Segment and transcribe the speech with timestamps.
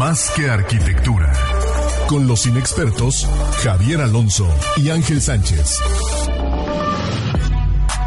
[0.00, 1.32] Más que arquitectura.
[2.08, 3.28] Con los inexpertos
[3.62, 5.80] Javier Alonso y Ángel Sánchez.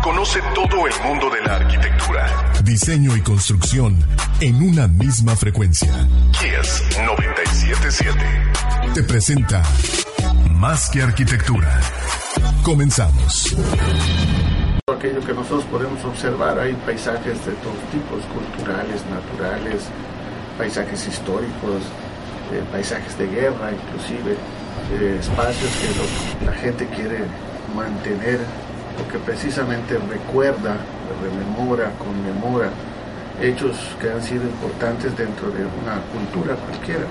[0.04, 3.98] Conoce todo el mundo de la arquitectura, diseño y construcción
[4.42, 5.94] en una misma frecuencia.
[6.34, 8.20] Kiss 977
[8.94, 9.64] te presenta
[10.52, 11.80] Más que arquitectura.
[12.64, 13.56] Comenzamos.
[14.88, 19.84] aquello que nosotros podemos observar, hay paisajes de todos tipos, culturales, naturales,
[20.58, 21.82] paisajes históricos,
[22.54, 24.34] eh, paisajes de guerra inclusive,
[24.94, 25.88] eh, espacios que
[26.46, 27.20] lo- la gente quiere
[27.76, 28.40] mantener
[28.98, 30.76] porque precisamente recuerda,
[31.22, 32.70] rememora, conmemora
[33.42, 37.06] hechos que han sido importantes dentro de una cultura cualquiera.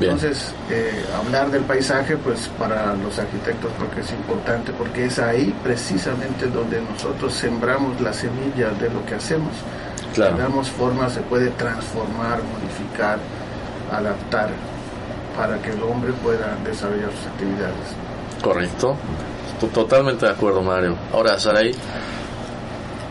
[0.00, 5.18] Entonces, eh, hablar del paisaje, pues para los arquitectos creo que es importante porque es
[5.18, 9.50] ahí precisamente donde nosotros sembramos la semilla de lo que hacemos.
[10.14, 10.36] Claro.
[10.36, 13.18] Le damos forma, se puede transformar, modificar,
[13.92, 14.50] adaptar
[15.36, 18.42] para que el hombre pueda desarrollar sus actividades.
[18.42, 18.96] Correcto.
[19.52, 20.96] Estoy totalmente de acuerdo, Mario.
[21.12, 21.72] Ahora, Saray,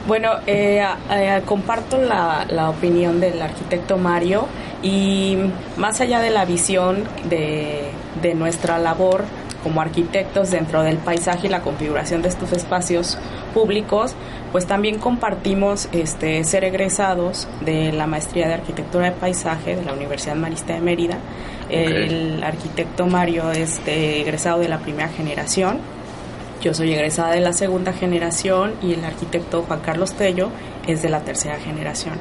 [0.08, 4.48] Bueno, eh, eh, comparto la, la opinión del arquitecto Mario
[4.82, 5.38] y
[5.78, 7.92] más allá de la visión de,
[8.22, 9.24] de nuestra labor
[9.64, 13.18] como arquitectos dentro del paisaje y la configuración de estos espacios
[13.54, 14.16] públicos,
[14.52, 19.94] pues también compartimos este, ser egresados de la maestría de arquitectura de paisaje de la
[19.94, 21.18] Universidad Marista de Mérida.
[21.70, 25.80] El arquitecto Mario es de- egresado de la primera generación
[26.62, 30.50] yo soy egresada de la segunda generación y el arquitecto Juan Carlos Tello
[30.88, 32.16] es de la tercera generación.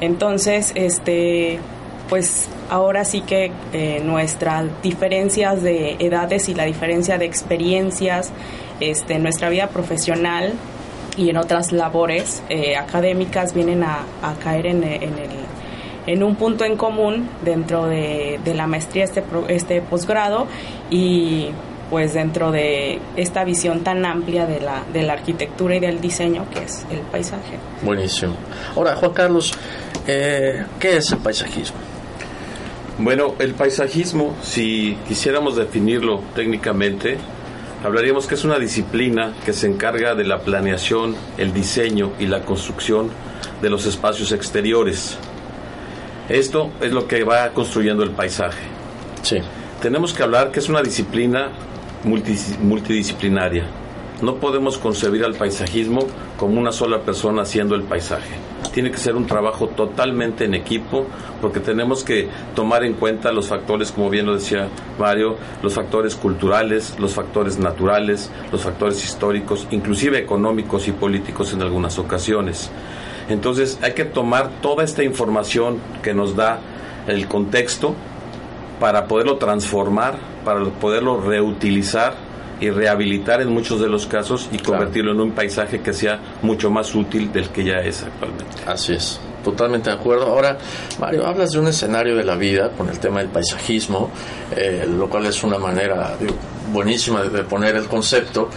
[0.00, 1.60] Entonces, este,
[2.08, 8.30] pues ahora sí que eh, nuestras diferencias de edades y la diferencia de experiencias
[8.80, 10.52] este, en nuestra vida profesional
[11.16, 14.04] y en otras labores eh, académicas vienen a,
[14.42, 15.46] caer en, en el
[16.06, 20.46] en un punto en común dentro de, la maestría, este, este posgrado
[20.90, 21.48] y
[21.90, 26.46] pues dentro de esta visión tan amplia de la, de la arquitectura y del diseño
[26.50, 27.58] que es el paisaje.
[27.82, 28.34] buenísimo.
[28.74, 29.52] Ahora, Juan Carlos,
[30.06, 31.78] eh, ¿qué es el paisajismo?
[32.98, 37.18] Bueno, el paisajismo, si quisiéramos definirlo técnicamente,
[37.84, 42.40] hablaríamos que es una disciplina que se encarga de la planeación, el diseño y la
[42.42, 43.10] construcción
[43.60, 45.18] de los espacios exteriores.
[46.30, 48.62] Esto es lo que va construyendo el paisaje.
[49.22, 49.38] Sí.
[49.82, 51.50] Tenemos que hablar que es una disciplina
[52.04, 53.64] multi- multidisciplinaria.
[54.22, 56.00] No podemos concebir al paisajismo
[56.38, 58.34] como una sola persona haciendo el paisaje.
[58.72, 61.06] Tiene que ser un trabajo totalmente en equipo
[61.42, 64.68] porque tenemos que tomar en cuenta los factores, como bien lo decía
[64.98, 71.60] Mario, los factores culturales, los factores naturales, los factores históricos, inclusive económicos y políticos en
[71.60, 72.70] algunas ocasiones.
[73.28, 76.60] Entonces hay que tomar toda esta información que nos da
[77.06, 77.94] el contexto
[78.80, 82.25] para poderlo transformar, para poderlo reutilizar
[82.60, 86.70] y rehabilitar en muchos de los casos y convertirlo en un paisaje que sea mucho
[86.70, 88.62] más útil del que ya es actualmente.
[88.66, 90.26] Así es, totalmente de acuerdo.
[90.26, 90.56] Ahora,
[90.98, 94.10] Mario, hablas de un escenario de la vida con el tema del paisajismo,
[94.56, 96.34] eh, lo cual es una manera digo,
[96.72, 98.48] buenísima de, de poner el concepto.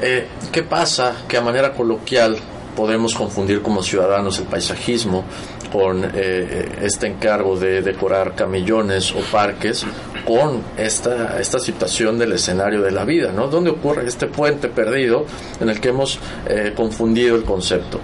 [0.00, 2.36] Eh, ¿Qué pasa que a manera coloquial
[2.74, 5.24] podemos confundir como ciudadanos el paisajismo
[5.72, 9.84] con eh, este encargo de decorar camellones o parques
[10.26, 13.48] con esta, esta situación del escenario de la vida, ¿no?
[13.48, 15.26] ¿Dónde ocurre este puente perdido
[15.60, 18.00] en el que hemos eh, confundido el concepto?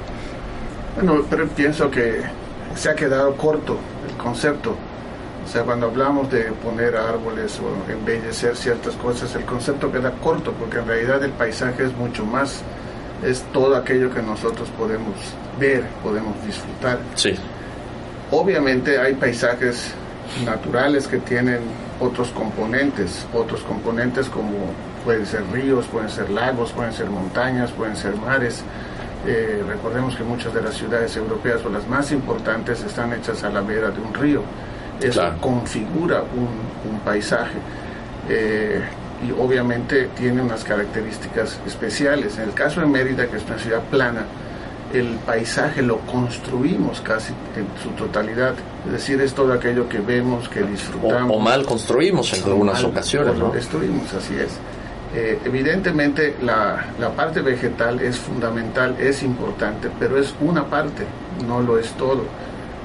[0.96, 2.22] Bueno, pero pienso que
[2.74, 4.76] se ha quedado corto el concepto.
[5.44, 10.52] O sea, cuando hablamos de poner árboles o embellecer ciertas cosas, el concepto queda corto
[10.52, 12.62] porque en realidad el paisaje es mucho más.
[13.24, 15.14] Es todo aquello que nosotros podemos
[15.58, 16.98] ver, podemos disfrutar.
[17.14, 17.34] Sí.
[18.30, 19.92] Obviamente hay paisajes
[20.44, 21.60] naturales que tienen
[22.00, 24.50] otros componentes, otros componentes como
[25.04, 28.62] pueden ser ríos, pueden ser lagos, pueden ser montañas, pueden ser mares.
[29.26, 33.50] Eh, recordemos que muchas de las ciudades europeas o las más importantes están hechas a
[33.50, 34.42] la vera de un río.
[35.00, 35.36] Eso Claro.
[35.40, 37.56] configura un, un paisaje
[38.28, 38.80] eh,
[39.26, 42.38] y obviamente tiene unas características especiales.
[42.38, 44.22] En el caso de Mérida, que es una ciudad plana,
[44.92, 48.54] el paisaje lo construimos casi en su totalidad.
[48.86, 51.36] Es decir, es todo aquello que vemos, que disfrutamos.
[51.36, 53.38] O, mal construimos en algunas ocasiones.
[53.38, 54.52] Lo destruimos, así es.
[55.14, 61.04] Eh, evidentemente la, la, parte vegetal es fundamental, es importante, pero es una parte,
[61.48, 62.22] no lo es todo.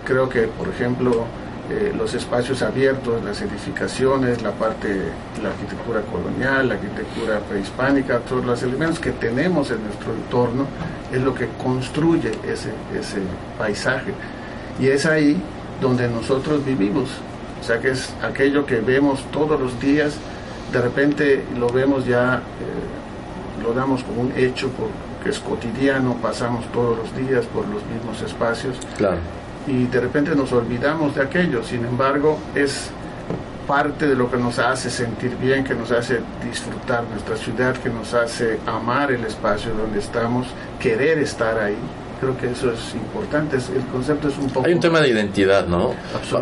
[0.04, 1.25] Creo que, por ejemplo,
[1.68, 5.02] eh, los espacios abiertos, las edificaciones, la parte,
[5.42, 10.68] la arquitectura colonial, la arquitectura prehispánica, todos los elementos que tenemos en nuestro entorno
[11.12, 13.18] es lo que construye ese, ese
[13.58, 14.14] paisaje.
[14.80, 15.42] Y es ahí
[15.82, 17.10] donde nosotros vivimos.
[17.60, 20.18] O sea que es aquello que vemos todos los días,
[20.72, 26.64] de repente lo vemos ya, eh, lo damos como un hecho porque es cotidiano, pasamos
[26.72, 28.78] todos los días por los mismos espacios.
[28.98, 29.18] Claro
[29.68, 31.64] y de repente nos olvidamos de aquello.
[31.64, 32.90] Sin embargo, es
[33.68, 37.90] parte de lo que nos hace sentir bien, que nos hace disfrutar nuestra ciudad, que
[37.90, 40.48] nos hace amar el espacio donde estamos,
[40.80, 41.78] querer estar ahí.
[42.20, 44.66] Creo que eso es importante, el concepto es un poco...
[44.66, 45.94] Hay un tema de identidad, ¿no?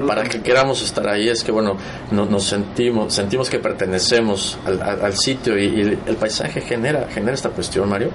[0.07, 1.77] Para que queramos estar ahí es que, bueno,
[2.11, 7.89] nos sentimos, sentimos que pertenecemos al, sitio y, y, el paisaje genera, genera esta cuestión,
[7.89, 8.11] Mario.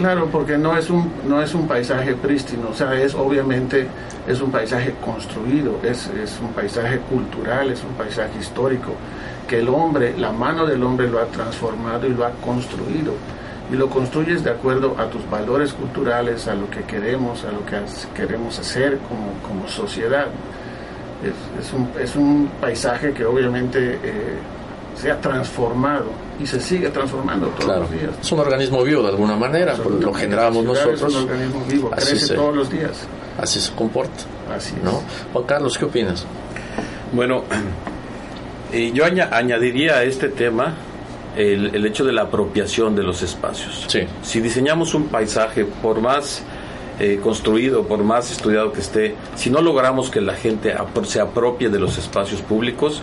[0.00, 3.86] Claro, porque no es un no es un paisaje prístino, o sea, es obviamente
[4.26, 8.94] es un paisaje construido, es, es un paisaje cultural, es un paisaje histórico,
[9.46, 13.12] que el hombre, la mano del hombre lo ha transformado y lo ha construido.
[13.72, 17.64] Y lo construyes de acuerdo a tus valores culturales, a lo que queremos, a lo
[17.64, 17.76] que
[18.14, 20.26] queremos hacer como, como sociedad.
[21.22, 24.38] Es, es, un, es un paisaje que obviamente eh,
[24.96, 26.06] se ha transformado
[26.40, 28.10] y se sigue transformando todos los días.
[28.20, 31.02] Es un organismo vivo de alguna manera, lo generamos nosotros.
[31.02, 33.06] Es un organismo vivo, crece todos los días.
[33.38, 34.24] Así se comporta.
[34.54, 35.02] Así ¿no?
[35.32, 36.26] Juan Carlos, ¿qué opinas?
[37.12, 37.44] Bueno,
[38.72, 40.74] eh, yo añadiría a este tema
[41.40, 43.86] el, el, hecho de la apropiación de los espacios.
[43.88, 44.00] Sí.
[44.22, 46.44] Si diseñamos un paisaje, por más
[46.98, 51.70] eh, construido, por más estudiado que esté, si no logramos que la gente se apropie
[51.70, 53.02] de los espacios públicos,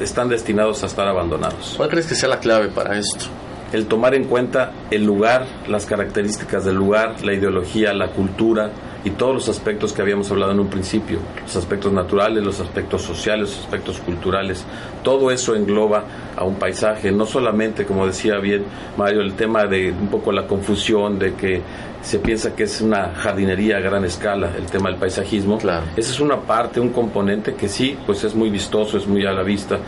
[0.00, 1.74] están destinados a estar abandonados.
[1.76, 3.26] ¿Cuál crees que sea la clave para esto?
[3.72, 8.72] El tomar en cuenta el lugar, las características del lugar, la ideología, la cultura
[9.04, 13.02] y todos los aspectos que habíamos hablado en un principio, los aspectos naturales, los aspectos
[13.02, 14.64] sociales, los aspectos culturales,
[15.02, 16.04] todo eso engloba
[16.36, 18.64] a un paisaje, no solamente, como decía bien
[18.96, 21.62] Mario, el tema de un poco la confusión de que
[22.02, 25.58] se piensa que es una jardinería a gran escala, el tema del paisajismo.
[25.58, 25.84] Claro.
[25.96, 29.32] Esa es una parte, un componente que sí, pues es muy vistoso, es muy a
[29.32, 29.78] la vista,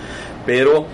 [0.45, 0.87] pero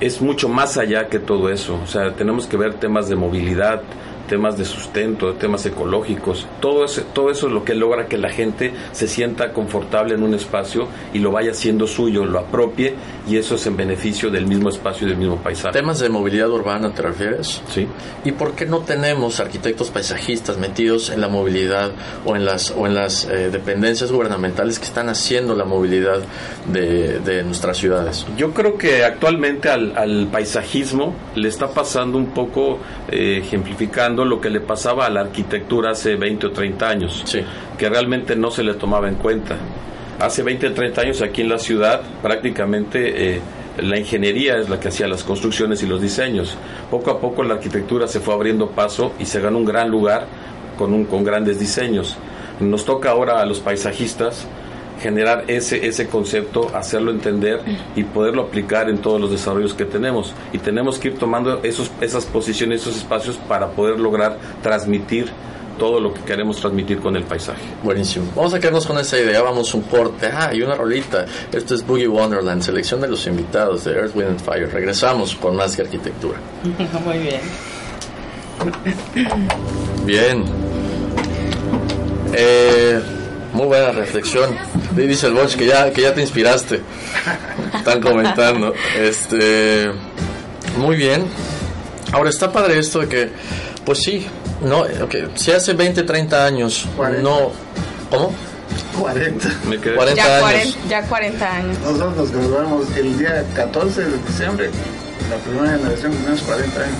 [0.00, 1.78] es mucho más allá que todo eso.
[1.82, 3.82] O sea, tenemos que ver temas de movilidad,
[4.28, 8.30] temas de sustento, temas ecológicos, todo eso, todo eso es lo que logra que la
[8.30, 12.94] gente se sienta confortable en un espacio y lo vaya haciendo suyo, lo apropie
[13.28, 15.72] y eso es en beneficio del mismo espacio y del mismo paisaje.
[15.72, 17.62] ¿Temas de movilidad urbana te refieres?
[17.68, 17.86] Sí.
[18.24, 21.90] ¿Y por qué no tenemos arquitectos paisajistas metidos en la movilidad
[22.24, 26.20] o en las, o en las eh, dependencias gubernamentales que están haciendo la movilidad
[26.70, 28.26] de, de nuestras ciudades?
[28.36, 32.78] Yo creo que actualmente al, al paisajismo le está pasando un poco,
[33.10, 37.24] eh, ejemplificando, lo que le pasaba a la arquitectura hace 20 o 30 años,
[37.76, 39.56] que realmente no se le tomaba en cuenta.
[40.18, 43.40] Hace 20 o 30 años aquí en la ciudad prácticamente eh,
[43.80, 46.56] la ingeniería es la que hacía las construcciones y los diseños.
[46.90, 50.26] Poco a poco la arquitectura se fue abriendo paso y se ganó un gran lugar
[50.76, 52.16] con, un, con grandes diseños.
[52.60, 54.48] Nos toca ahora a los paisajistas
[55.00, 57.60] generar ese, ese concepto, hacerlo entender
[57.94, 60.34] y poderlo aplicar en todos los desarrollos que tenemos.
[60.52, 65.30] Y tenemos que ir tomando esos, esas posiciones, esos espacios para poder lograr transmitir
[65.78, 67.62] todo lo que queremos transmitir con el paisaje.
[67.82, 68.26] Buenísimo.
[68.34, 69.40] Vamos a quedarnos con esa idea.
[69.40, 70.26] Vamos un corte.
[70.26, 71.24] Ah, y una rolita.
[71.52, 74.68] Esto es Boogie Wonderland, selección de los invitados de Earth, Wind and Fire.
[74.70, 76.38] Regresamos con más que arquitectura.
[77.04, 77.40] Muy bien.
[80.04, 80.44] Bien.
[82.34, 83.00] Eh,
[83.52, 84.50] muy buena reflexión.
[85.06, 86.80] Dice el Bosch que ya, que ya te inspiraste.
[87.74, 88.74] Están comentando.
[88.96, 89.90] Este,
[90.76, 91.26] muy bien.
[92.12, 93.30] Ahora está padre esto de que,
[93.84, 94.26] pues sí,
[94.62, 97.22] no, okay, si hace 20, 30 años, 40.
[97.22, 97.52] no,
[98.10, 98.34] ¿cómo?
[98.98, 99.48] 40.
[99.68, 100.74] Me quedé 40 Ya, años.
[100.76, 101.78] 40, ya 40 años.
[101.80, 104.70] Nosotros nos graduamos el día 14 de diciembre.
[105.30, 106.96] La primera generación tenemos 40 años.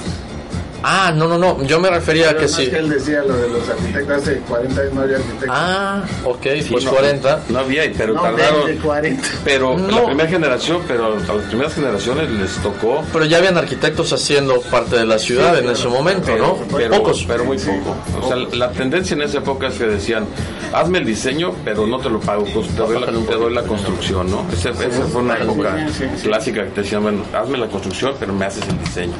[0.82, 2.66] Ah, no, no, no, yo me refería a Pero que más sí.
[2.68, 4.16] que él decía lo de los arquitectos.
[4.22, 5.48] Hace 40 años no había arquitectos.
[5.50, 7.40] Ah, ok, pues no, 40.
[7.48, 8.66] No había, pero no, tardaron.
[8.66, 9.28] 20, 40.
[9.44, 9.88] Pero No.
[10.00, 14.60] la primera generación, pero a las primeras generaciones les tocó Pero ya habían arquitectos haciendo
[14.62, 16.58] parte de la ciudad Sí, en ese momento, ¿no?
[16.76, 17.24] pero, Pocos.
[17.26, 17.96] pero muy poco.
[18.22, 20.26] O sea, la tendencia en esa época es que decían,
[20.72, 23.62] hazme el diseño, pero no te lo pago, pues, te doy la, te doy la
[23.62, 24.46] construcción, ¿no?
[24.52, 26.28] Ese- Esa fue una época Sí, sí, sí.
[26.28, 29.14] clásica que te decían, bueno, hazme la construcción, pero me haces el diseño.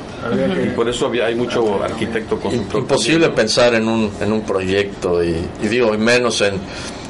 [0.54, 2.80] Que- Y por eso había, hay mucho arquitecto constructor.
[2.80, 6.60] Imposible pensar en un, en un proyecto y, digo, y menos en,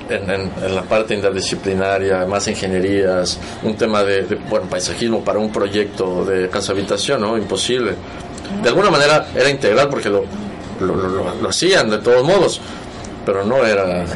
[0.08, 6.48] en, la parte interdisciplinaria, más ingenierías, un tema de, bueno, paisajismo para un proyecto de
[6.48, 7.36] casa habitación, ¿no?
[7.36, 7.94] Imposible.
[8.62, 10.24] De alguna manera era integral porque lo,
[10.80, 12.60] lo, lo, hacían de todos modos,
[13.26, 14.06] pero no era...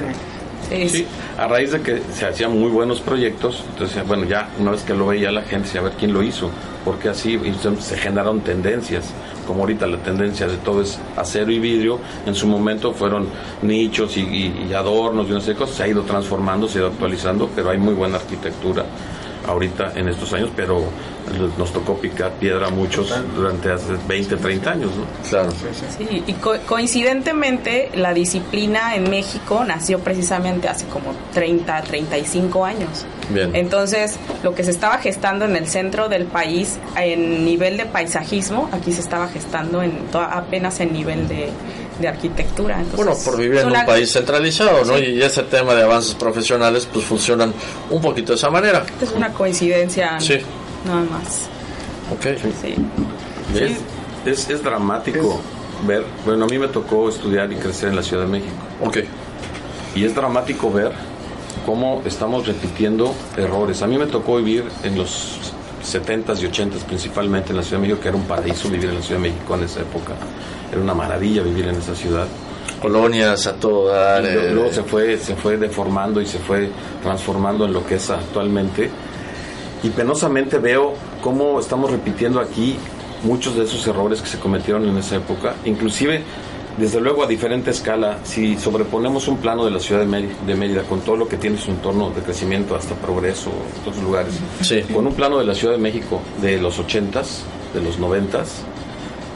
[0.71, 4.83] Sí, a raíz de que se hacían muy buenos proyectos, entonces, bueno, ya una vez
[4.83, 6.51] que lo veía la gente, a ver quién lo hizo,
[6.83, 7.39] porque así
[7.81, 9.05] se generaron tendencias,
[9.47, 13.27] como ahorita la tendencia de todo es acero y vidrio, en su momento fueron
[13.63, 17.51] nichos y, adornos y no sé cosas, se ha ido transformando, se ha ido actualizando,
[17.55, 18.85] pero hay muy buena arquitectura
[19.47, 20.85] ahorita en estos años, pero
[21.57, 25.05] nos tocó picar piedra a muchos durante hace 20, 30 años, ¿no?
[25.29, 25.51] Claro.
[25.97, 33.07] Sí, y coincidentemente la disciplina en México nació precisamente hace como 30, 35 años.
[33.31, 33.55] Bien.
[33.55, 38.69] Entonces, lo que se estaba gestando en el centro del país en nivel de paisajismo,
[38.73, 41.49] aquí se estaba gestando en apenas en nivel de
[42.03, 42.85] de arquitectura.
[42.95, 44.99] bueno, por vivir en un país centralizado, ¿no?
[44.99, 47.55] Y ese tema de avances profesionales, pues funcionan
[47.89, 48.85] un poquito de esa manera.
[49.01, 50.21] Es una coincidencia.
[50.21, 50.39] Sí.
[50.85, 51.49] Nada más.
[52.13, 52.39] Ok.
[52.61, 52.75] Sí.
[54.27, 55.41] Es, es, dramático
[55.87, 58.55] ver, bueno, a mí me tocó estudiar y crecer en la Ciudad de México.
[58.85, 58.99] Ok.
[59.95, 60.93] Y es dramático ver
[61.67, 63.83] cómo estamos repitiendo errores.
[63.83, 65.39] A mí me tocó vivir en los
[65.83, 68.97] 70s y 80s principalmente en la Ciudad de México, que era un paraíso vivir en
[68.97, 70.15] la Ciudad de México en esa época.
[70.71, 72.27] Era una maravilla vivir en esa ciudad.
[72.81, 74.23] Colonias a todo dar.
[74.25, 74.73] luego eh.
[74.73, 76.69] se fue, se fue deformando y se fue
[77.03, 78.91] transformando en lo que es actualmente.
[79.83, 82.77] Y penosamente veo cómo estamos repitiendo aquí
[83.25, 85.55] muchos de esos errores que se cometieron en esa época.
[85.65, 86.23] Inclusive
[86.77, 91.01] desde luego a diferente escala, si sobreponemos un plano de la ciudad de Mérida, con
[91.01, 94.35] todo lo que tiene su entorno de crecimiento hasta progreso, en todos lugares,
[94.93, 97.41] con un plano de la Ciudad de México de los 80s,
[97.75, 98.47] de los 90s,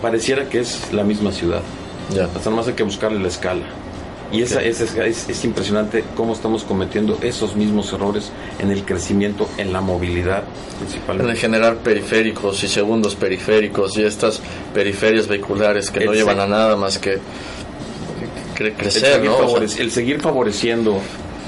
[0.01, 1.63] pareciera que es la misma ciudad.
[2.15, 2.25] Ya.
[2.25, 3.65] Hasta más hay que buscarle la escala.
[4.33, 9.73] Y esa, es, es, impresionante cómo estamos cometiendo esos mismos errores en el crecimiento, en
[9.73, 10.43] la movilidad
[10.79, 11.33] principalmente.
[11.33, 14.43] En generar periféricos y segundos periféricos y estas
[14.75, 17.19] periferias vehiculares que no llevan a nada más que
[18.57, 19.23] crecer,
[19.79, 21.01] el seguir, favoreciendo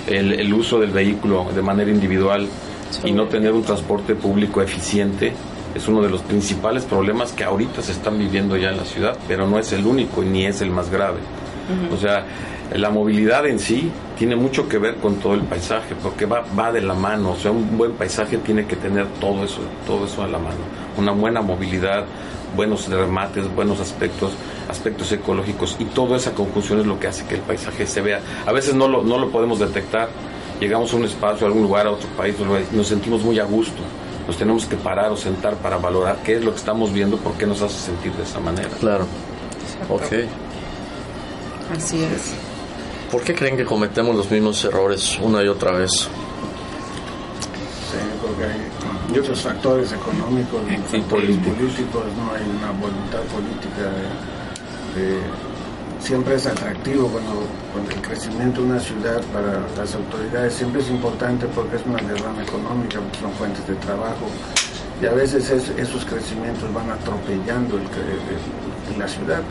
[0.07, 2.47] el, uso del vehículo de manera individual
[3.05, 5.33] y no tener un transporte público eficiente
[5.75, 9.17] es uno de los principales problemas que ahorita se están viviendo ya en la ciudad,
[9.27, 11.19] pero no es el único y ni es el más grave.
[11.93, 12.25] O sea,
[12.75, 16.73] la movilidad en sí tiene mucho que ver con todo el paisaje, porque va, va
[16.73, 20.23] de la mano, o sea, un buen paisaje tiene que tener todo eso, todo eso
[20.23, 20.59] a la mano,
[20.97, 22.05] una buena movilidad,
[22.55, 24.33] buenos remates, buenos aspectos,
[24.69, 28.21] aspectos ecológicos, y toda esa conjunción es lo que hace que el paisaje se vea.
[28.47, 30.09] A veces no lo, no lo podemos detectar,
[30.61, 32.35] llegamos a un espacio, a algún lugar, a otro país,
[32.73, 33.81] nos sentimos muy a gusto,
[34.27, 37.33] nos tenemos que parar o sentar para valorar qué es lo que estamos viendo, por
[37.35, 38.69] qué nos hace sentir de esa manera.
[38.81, 39.07] Claro.
[39.89, 40.13] Ok.
[41.75, 42.48] Así es.
[43.11, 45.91] ¿Por qué creen que cometemos los mismos errores una y otra vez?
[45.91, 46.09] Sí,
[48.21, 48.61] porque hay
[49.17, 50.61] muchos factores económicos
[50.93, 52.05] y políticos.
[52.17, 53.91] no hay una voluntad política
[56.01, 57.43] siempre es atractivo cuando,
[57.91, 62.43] el crecimiento de una ciudad para las autoridades siempre es importante porque es una derrama
[62.43, 64.27] económica, son fuentes de trabajo
[65.01, 69.43] y a veces esos crecimientos van atropellando el, la ciudad,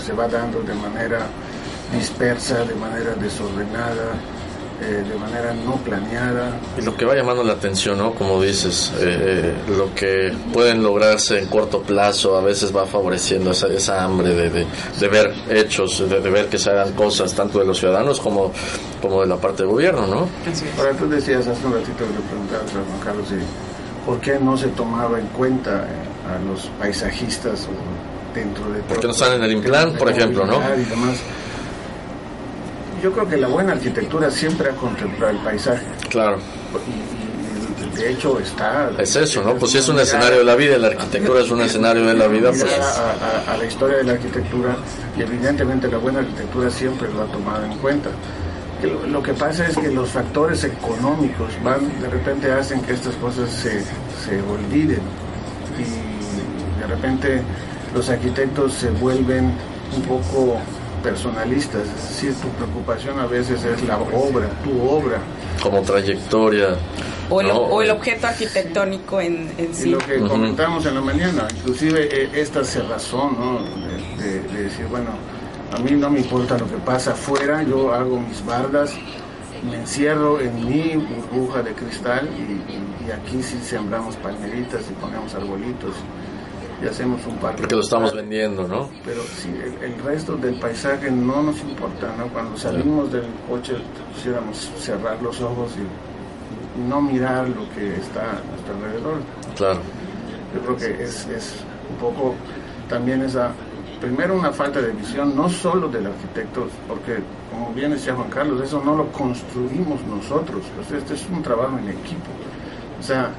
[0.00, 1.26] se va dando de manera
[1.92, 4.14] dispersa, de manera desordenada,
[4.80, 6.60] eh, de manera no planeada.
[6.76, 8.12] Y lo que va llamando la atención, ¿no?
[8.12, 13.68] Como dices, eh, lo que pueden lograrse en corto plazo a veces va favoreciendo esa,
[13.68, 17.78] esa hambre de, de, ver hechos, de, ver que se hagan cosas tanto de los
[17.78, 18.52] ciudadanos como,
[19.00, 20.28] como de la parte del gobierno, ¿no?
[20.78, 23.28] Ahora tú decías hace un ratito que preguntabas a Juan Carlos,
[24.04, 27.66] ¿por qué no se tomaba en cuenta eh, a los paisajistas
[28.34, 28.80] dentro de...
[28.80, 30.60] Porque no están en el implan, por ejemplo, ¿no?
[30.76, 31.16] Y demás
[33.02, 35.84] yo creo que la buena arquitectura siempre ha contemplado el paisaje.
[36.08, 36.38] Claro.
[36.86, 37.26] Y,
[37.96, 38.90] de hecho está...
[38.98, 39.54] Es eso, ¿no?
[39.54, 42.26] Pues si es un escenario de la vida, la arquitectura es un escenario de la
[42.26, 42.50] vida.
[42.50, 42.64] Pues...
[42.64, 44.76] A, la historia de la arquitectura
[45.16, 48.10] y evidentemente la buena arquitectura siempre lo ha tomado en cuenta.
[49.08, 53.50] Lo, que pasa es que los factores económicos van, de repente hacen que estas cosas
[53.50, 55.00] se, se olviden
[55.78, 57.42] y de repente
[57.94, 59.52] los arquitectos se vuelven
[59.96, 60.60] un poco
[61.06, 65.18] personalistas, es decir, tu preocupación a veces es la obra, tu obra.
[65.62, 66.76] Como trayectoria.
[67.30, 69.88] O el, objeto arquitectónico en, sí.
[69.88, 73.60] Y lo que comentamos en la mañana, inclusive eh, esta cerrazón, ¿no?
[74.20, 75.10] De, decir, bueno,
[75.72, 78.92] a mí no me importa lo que pasa afuera, yo hago mis bardas,
[79.68, 85.94] me encierro en mi burbuja de cristal y, aquí sí sembramos palmeritas y ponemos arbolitos.
[86.82, 87.62] Y hacemos un parque.
[87.62, 88.90] Porque lo estamos vendiendo, ¿no?
[89.04, 89.50] Pero sí,
[89.82, 92.28] el, resto del paisaje no nos importa, ¿no?
[92.28, 93.76] Cuando salimos del coche
[94.14, 96.16] quisiéramos cerrar los ojos y,
[96.76, 99.18] no mirar lo que está a nuestro alrededor.
[99.56, 99.80] Claro.
[100.54, 101.54] Yo creo que es, es
[101.88, 102.34] un poco
[102.86, 103.52] también esa,
[103.98, 107.16] primero una falta de visión, no solo del arquitecto, porque
[107.50, 110.64] como bien decía Juan Carlos, eso no lo construimos nosotros,
[110.94, 112.28] este es un trabajo en equipo.
[113.00, 113.30] O sea,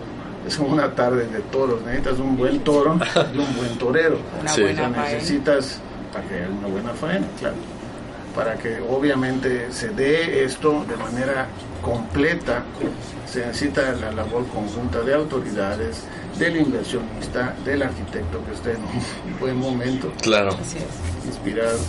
[0.46, 3.00] es como una tarde de toros, necesitas un buen toro
[3.34, 4.18] y un buen torero.
[4.44, 5.80] necesitas
[6.14, 7.56] para que haya una buena faena, claro.
[8.36, 11.48] Para que obviamente se dé esto de manera
[11.82, 12.64] completa,
[13.26, 16.04] se necesita la labor conjunta de autoridades,
[16.38, 20.12] del inversionista, del arquitecto que esté en un buen momento.
[20.22, 20.56] Claro.
[21.26, 21.80] Inspirado.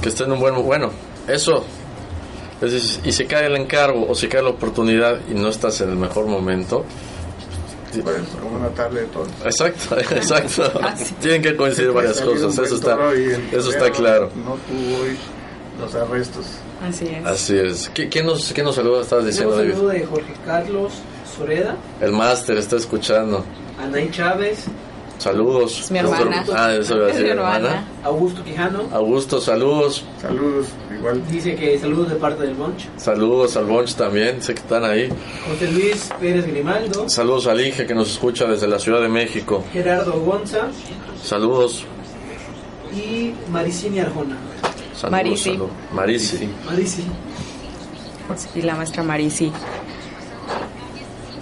[0.00, 0.90] Que esté en un buen bueno.
[1.28, 1.64] Eso
[3.04, 5.96] y si cae el encargo o si cae la oportunidad y no estás en el
[5.96, 6.84] mejor momento.
[8.02, 9.26] Pues, como una tarde de todo.
[9.44, 10.70] Exacto, exacto.
[10.82, 12.98] Ah, Tienen que coincidir varias cosas, eso está,
[13.52, 14.30] eso está claro.
[14.44, 15.16] No tuvo hoy
[15.80, 16.46] los arrestos.
[16.82, 17.24] Así es.
[17.26, 17.90] Así es.
[17.94, 19.02] ¿Quién nos, quién nos saluda?
[19.02, 20.92] Estabas diciendo, Un saludo de Jorge Carlos
[21.36, 21.76] Soreda.
[22.00, 23.44] El máster está escuchando.
[23.78, 24.64] Anaí Chávez.
[25.18, 25.80] Saludos.
[25.80, 26.44] Es mi hermana.
[26.54, 27.84] Ah, eso iba a decir, hermana.
[28.04, 28.84] Augusto Quijano.
[28.92, 30.04] Augusto, saludos.
[30.20, 31.22] Saludos, igual.
[31.30, 32.86] Dice que saludos de parte del Bunch.
[32.96, 35.08] Saludos al Bunch también, sé que están ahí.
[35.48, 37.08] José Luis Pérez Grimaldo.
[37.08, 39.64] Saludos al Inge que nos escucha desde la Ciudad de México.
[39.72, 40.68] Gerardo Gonza.
[41.22, 41.84] Saludos.
[42.94, 44.36] Y Maricini Arjona.
[44.94, 45.58] Saludos, Marisi.
[45.92, 46.48] Marisi.
[46.66, 47.04] Marisi.
[48.54, 49.52] Y la maestra Marisi.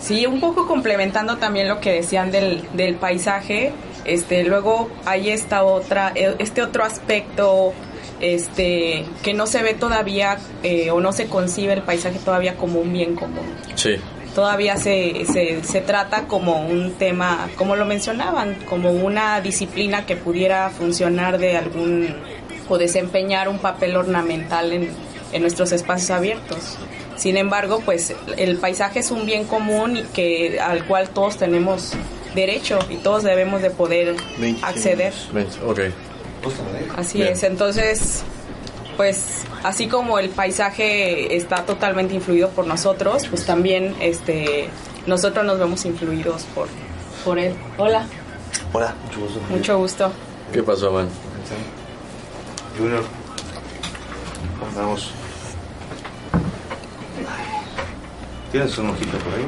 [0.04, 3.72] Sí, un poco complementando también lo que decían del, del paisaje,
[4.04, 7.72] este, luego hay esta otra, e, este otro aspecto
[8.20, 12.80] este, que no se ve todavía eh, o no se concibe el paisaje todavía como
[12.80, 13.46] un bien común.
[13.76, 13.94] Sí.
[14.34, 20.16] Todavía se, se, se trata como un tema, como lo mencionaban, como una disciplina que
[20.16, 22.14] pudiera funcionar de algún
[22.68, 24.90] o desempeñar un papel ornamental en,
[25.32, 26.76] en nuestros espacios abiertos.
[27.16, 31.92] Sin embargo, pues el paisaje es un bien común y que al cual todos tenemos
[32.34, 34.16] derecho y todos debemos de poder
[34.62, 35.12] acceder.
[36.96, 38.22] Así es, entonces,
[38.96, 44.68] pues así como el paisaje está totalmente influido por nosotros, pues también este
[45.06, 46.68] nosotros nos vemos influidos por,
[47.24, 47.54] por él.
[47.78, 48.06] Hola.
[48.72, 49.40] Hola, mucho gusto.
[49.50, 50.12] Mucho gusto.
[50.52, 51.08] ¿Qué pasó, man?
[52.78, 53.04] Junior,
[54.74, 55.12] vamos.
[55.12, 55.23] ¿Tienes
[58.54, 59.44] un ojito por ahí,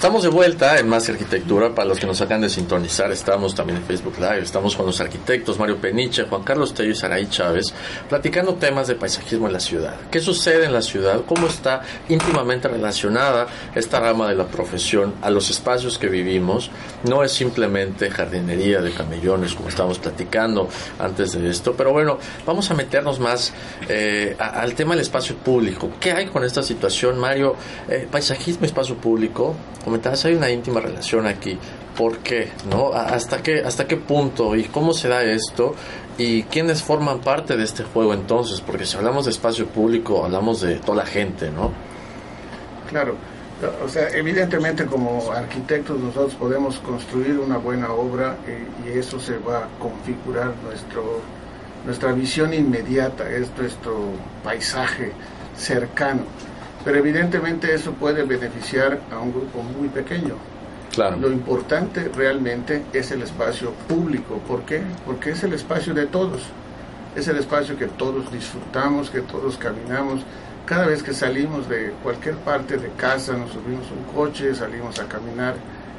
[0.00, 1.74] Estamos de vuelta en Más Arquitectura.
[1.74, 4.44] Para los que nos acaban de sintonizar, estamos también en Facebook Live.
[4.44, 7.66] Estamos con los arquitectos Mario Peniche, Juan Carlos Tello y Saraí Chávez,
[8.08, 9.94] platicando temas de paisajismo en la ciudad.
[10.10, 11.20] ¿Qué sucede en la ciudad?
[11.26, 16.70] ¿Cómo está íntimamente relacionada esta rama de la profesión a los espacios que vivimos?
[17.04, 20.66] No es simplemente jardinería de camellones, como estábamos platicando
[20.98, 21.74] antes de esto.
[21.76, 23.52] Pero bueno, vamos a meternos más
[23.86, 25.90] eh, al tema del espacio público.
[26.00, 27.54] ¿Qué hay con esta situación, Mario?
[27.86, 29.54] Eh, paisajismo, espacio público
[29.90, 31.58] comentabas, hay una íntima relación aquí.
[31.96, 32.48] ¿Por qué?
[32.70, 32.92] ¿No?
[32.92, 34.54] ¿Hasta qué, ¿Hasta qué punto?
[34.54, 35.74] ¿Y cómo se da esto?
[36.16, 38.60] ¿Y quiénes forman parte de este juego entonces?
[38.60, 41.72] Porque si hablamos de espacio público, hablamos de toda la gente, ¿no?
[42.88, 43.16] Claro.
[43.84, 49.36] O sea, evidentemente como arquitectos nosotros podemos construir una buena obra y, y eso se
[49.36, 51.20] va a configurar nuestro,
[51.84, 55.12] nuestra visión inmediata, es nuestro paisaje
[55.58, 56.22] cercano
[56.84, 60.34] pero evidentemente eso puede beneficiar a un grupo muy pequeño.
[60.92, 61.16] Claro.
[61.18, 64.38] Lo importante realmente es el espacio público.
[64.38, 64.82] ¿Por qué?
[65.06, 66.42] Porque es el espacio de todos.
[67.14, 70.22] Es el espacio que todos disfrutamos, que todos caminamos.
[70.64, 75.06] Cada vez que salimos de cualquier parte de casa, nos subimos un coche, salimos a
[75.06, 75.56] caminar,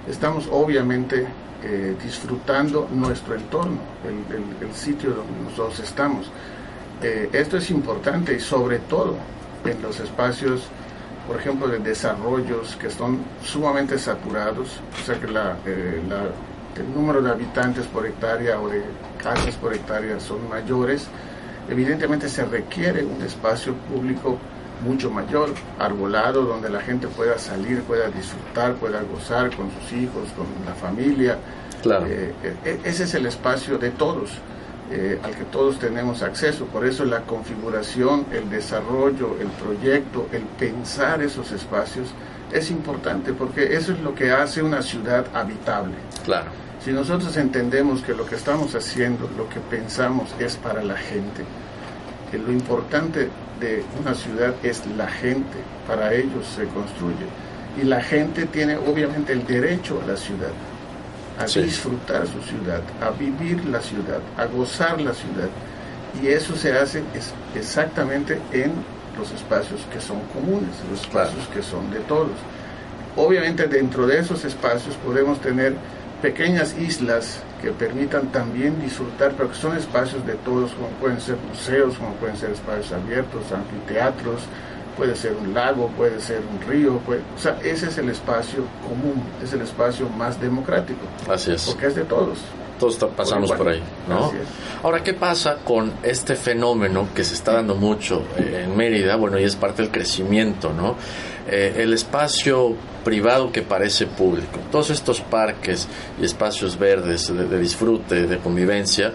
[0.07, 1.27] estamos obviamente
[1.63, 6.31] eh, disfrutando nuestro entorno, el, sitio donde nosotros estamos.
[7.03, 9.17] Eh, esto es importante y sobre todo
[9.65, 10.63] en los espacios,
[11.27, 15.27] por ejemplo, de desarrollos que son sumamente saturados, o sea que
[15.65, 16.01] eh,
[16.77, 18.83] el número de habitantes por hectárea o de
[19.21, 21.07] casas por hectárea son mayores,
[21.69, 24.37] evidentemente se requiere un espacio público
[24.83, 30.29] mucho mayor, arbolado, donde la gente pueda salir, pueda disfrutar, pueda gozar con sus hijos,
[30.35, 31.37] con la familia.
[31.81, 32.05] Claro.
[32.07, 34.31] Eh, eh, ese es el espacio de todos.
[34.93, 36.65] Eh, al que todos tenemos acceso.
[36.65, 42.09] Por eso la configuración, el desarrollo, el proyecto, el pensar esos espacios
[42.51, 45.95] es importante porque eso es lo que hace una ciudad habitable.
[46.25, 46.51] Claro.
[46.83, 51.43] Si nosotros entendemos que lo que estamos haciendo, lo que pensamos es para la gente,
[52.37, 57.27] lo importante de una ciudad es la gente, para ellos se construye.
[57.81, 60.51] Y la gente tiene obviamente el derecho a la ciudad,
[61.41, 65.49] a disfrutar su ciudad, a vivir la ciudad, a gozar la ciudad.
[66.21, 67.03] Y eso se hace
[67.55, 68.71] exactamente en
[69.17, 72.31] los espacios que son comunes, los espacios que son de todos.
[73.15, 75.75] Obviamente dentro de esos espacios podemos tener
[76.21, 81.37] pequeñas islas que permitan también disfrutar, pero que son espacios de todos, como pueden ser
[81.49, 84.41] museos, como pueden ser espacios abiertos, anfiteatros,
[84.97, 89.23] puede ser un lago, puede ser un río, o sea, ese es el espacio común,
[89.43, 91.01] es el espacio más democrático.
[91.29, 91.65] Así es.
[91.65, 92.39] Porque es de todos.
[92.79, 94.31] Todos pasamos por, ahí, ¿no?
[94.81, 99.17] Ahora, ¿qué pasa con este fenómeno que se está dando mucho en Mérida?
[99.17, 100.95] Bueno, y es parte del crecimiento, ¿no?
[101.47, 104.59] Eh, el espacio privado que parece público.
[104.71, 105.87] Todos estos parques
[106.19, 109.11] y espacios verdes de, disfrute, de convivencia,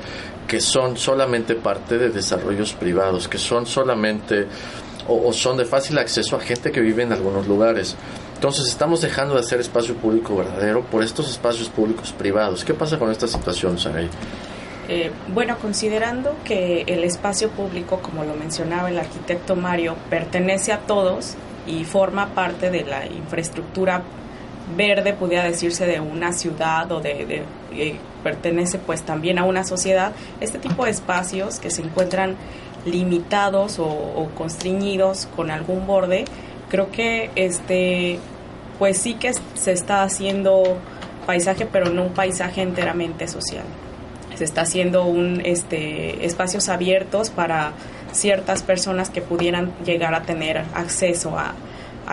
[0.46, 4.46] que son solamente parte de desarrollos privados, que son solamente
[5.08, 7.96] o, son de fácil acceso a gente que vive en algunos lugares.
[8.34, 12.64] Entonces estamos dejando de hacer espacio público verdadero por estos espacios públicos privados.
[12.64, 14.08] ¿Qué pasa con esta situación, Saray?
[14.88, 20.78] Eh, bueno, considerando que el espacio público, como lo mencionaba el arquitecto Mario, pertenece a
[20.78, 24.02] todos, y forma parte de la infraestructura
[24.76, 30.12] verde, pudiera decirse, de una ciudad o de, eh, pertenece pues también a una sociedad,
[30.40, 32.36] este tipo de espacios que se encuentran
[32.86, 36.24] limitados o, constriñidos con algún borde,
[36.70, 38.18] creo que este
[38.78, 40.78] pues sí que se está haciendo
[41.26, 43.64] paisaje, pero no un paisaje enteramente social.
[44.36, 47.72] Se está haciendo un este espacios abiertos para
[48.12, 51.54] ciertas personas que pudieran llegar a tener acceso a,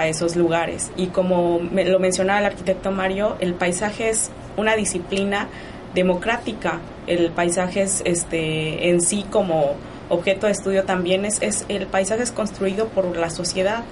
[0.07, 0.91] esos lugares.
[0.97, 5.49] Y como lo mencionaba el arquitecto Mario, el paisaje es una disciplina
[5.93, 6.79] democrática.
[7.05, 9.75] El paisaje es este en sí como
[10.13, 13.84] objeto de estudio también es, es el paisaje es construido por la sociedad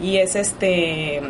[0.00, 1.22] y es este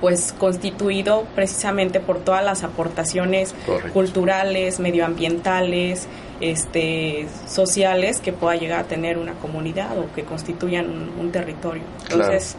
[0.00, 3.54] pues constituido precisamente por todas las aportaciones
[3.94, 6.08] culturales, medioambientales,
[6.40, 11.84] este, sociales que pueda llegar a tener una comunidad o que constituyan un, territorio.
[12.02, 12.56] Entonces,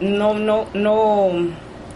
[0.00, 1.30] no, no, no,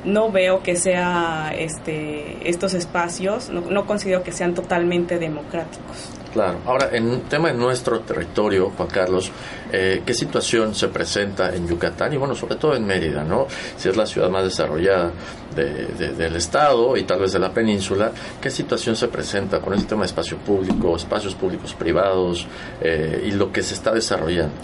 [0.06, 6.17] no veo que sea este, estos espacios, no, no considero que sean totalmente democráticos.
[6.38, 6.60] Claro.
[6.66, 9.32] Ahora, en un tema de nuestro territorio, Juan Carlos,
[9.72, 13.48] eh, ¿qué situación se presenta en Yucatán y, bueno, sobre todo en Mérida, ¿no?
[13.76, 15.10] Si es la ciudad más desarrollada
[15.56, 20.02] del Estado y tal vez de la península, ¿qué situación se presenta con el tema
[20.02, 22.46] de espacio público, espacios públicos privados
[22.80, 24.54] eh, y lo que se está desarrollando?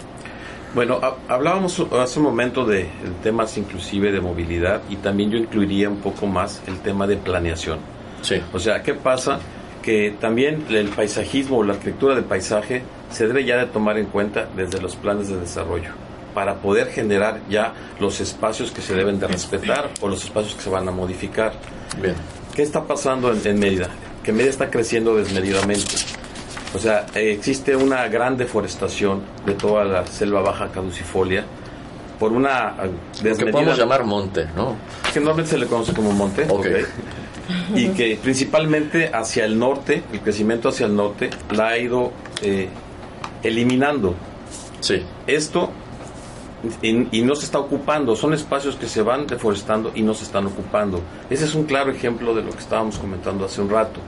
[0.73, 2.87] Bueno, hablábamos hace un momento de
[3.21, 7.79] temas inclusive de movilidad y también yo incluiría un poco más el tema de planeación.
[8.21, 8.41] Sí.
[8.53, 9.39] O sea, ¿qué pasa?
[9.85, 14.07] Que también el paisajismo o la arquitectura del paisaje se debe ya de tomar en
[14.07, 15.91] cuenta desde los planes de desarrollo
[16.33, 20.63] para poder generar ya los espacios que se deben de respetar o los espacios que
[20.63, 21.53] se van a modificar.
[22.01, 22.15] Bien.
[22.55, 23.89] ¿Qué está pasando en, Mérida?
[24.23, 25.95] Que Mérida está creciendo desmedidamente.
[26.73, 31.45] O sea, existe una gran deforestación de toda la selva baja caducifolia
[32.19, 32.73] por una
[33.21, 33.45] desmedida...
[33.45, 34.75] que podemos llamar monte, ¿no?
[35.13, 36.47] Que normalmente se le conoce como monte.
[36.49, 36.83] Okay
[37.75, 42.69] y que principalmente hacia el norte, el crecimiento hacia el norte, la ha ido eh,
[43.43, 44.15] eliminando.
[44.79, 45.01] Sí.
[45.27, 45.71] Esto
[46.81, 50.45] y, no se está ocupando, son espacios que se van deforestando y no se están
[50.47, 51.01] ocupando.
[51.29, 53.99] Ese es un claro ejemplo de lo que estábamos comentando hace un rato.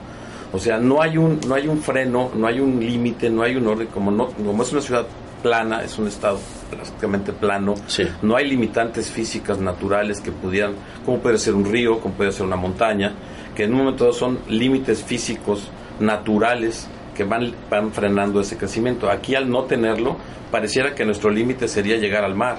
[0.52, 3.56] O sea, no hay un, no hay un freno, no hay un límite, no hay
[3.56, 5.06] un orden, como, no, como es una ciudad
[5.42, 6.38] plana, es un estado
[6.70, 7.74] prácticamente plano,
[8.22, 10.74] no hay limitantes físicas naturales que pudieran,
[11.04, 13.12] como puede ser un río, como puede ser una montaña,
[13.54, 15.68] que en un momento dado son límites físicos
[16.00, 19.10] naturales que van, van frenando ese crecimiento.
[19.10, 20.16] Aquí al no tenerlo,
[20.50, 22.58] pareciera que nuestro límite sería llegar al mar.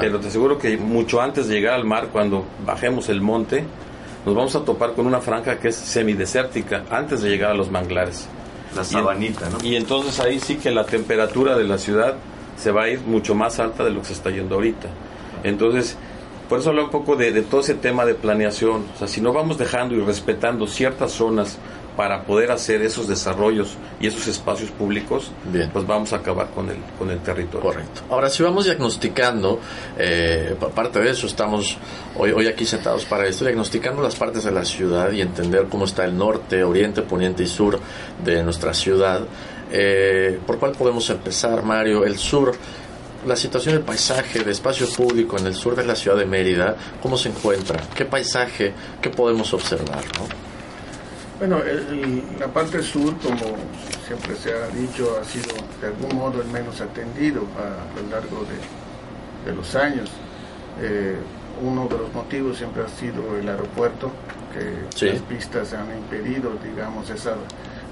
[0.00, 3.64] Pero te aseguro que mucho antes de llegar al mar, cuando bajemos el monte,
[4.24, 7.70] nos vamos a topar con una franja que es semidesértica antes de llegar a los
[7.70, 8.28] manglares.
[8.74, 9.58] La sabanita, ¿no?
[9.62, 12.16] Y entonces ahí sí que la temperatura de la ciudad
[12.56, 14.88] se va a ir mucho más alta de lo que se está yendo ahorita.
[15.42, 15.96] Entonces,
[16.48, 18.84] por eso hablo un poco de, todo ese tema de planeación.
[18.94, 21.58] O sea, si no vamos dejando y respetando ciertas zonas
[21.96, 25.70] para poder hacer esos desarrollos y esos espacios públicos, Bien.
[25.72, 27.60] pues vamos a acabar con el, con el territorio.
[27.60, 28.02] Correcto.
[28.10, 29.60] Ahora, si vamos diagnosticando,
[29.96, 31.76] eh, parte de eso estamos
[32.16, 35.84] hoy, hoy aquí sentados para esto, diagnosticando las partes de la ciudad y entender cómo
[35.84, 37.78] está el norte, oriente, poniente y sur
[38.24, 39.20] de nuestra ciudad.
[39.70, 42.04] Eh, ¿Por cuál podemos empezar, Mario?
[42.04, 42.52] El sur
[43.26, 46.76] la situación del paisaje, de espacio público en el sur de la ciudad de Mérida,
[47.02, 47.80] ¿cómo se encuentra?
[47.94, 50.04] ¿Qué paisaje, qué podemos observar?
[50.18, 50.53] ¿no?
[51.38, 51.58] Bueno,
[52.38, 53.56] la parte sur, como
[54.06, 58.44] siempre se ha dicho, ha sido de algún modo el menos atendido a, lo largo
[59.44, 60.10] de, los años.
[60.80, 61.16] Eh,
[61.60, 64.12] uno de los motivos siempre ha sido el aeropuerto,
[64.52, 67.34] que las pistas han impedido, digamos, esa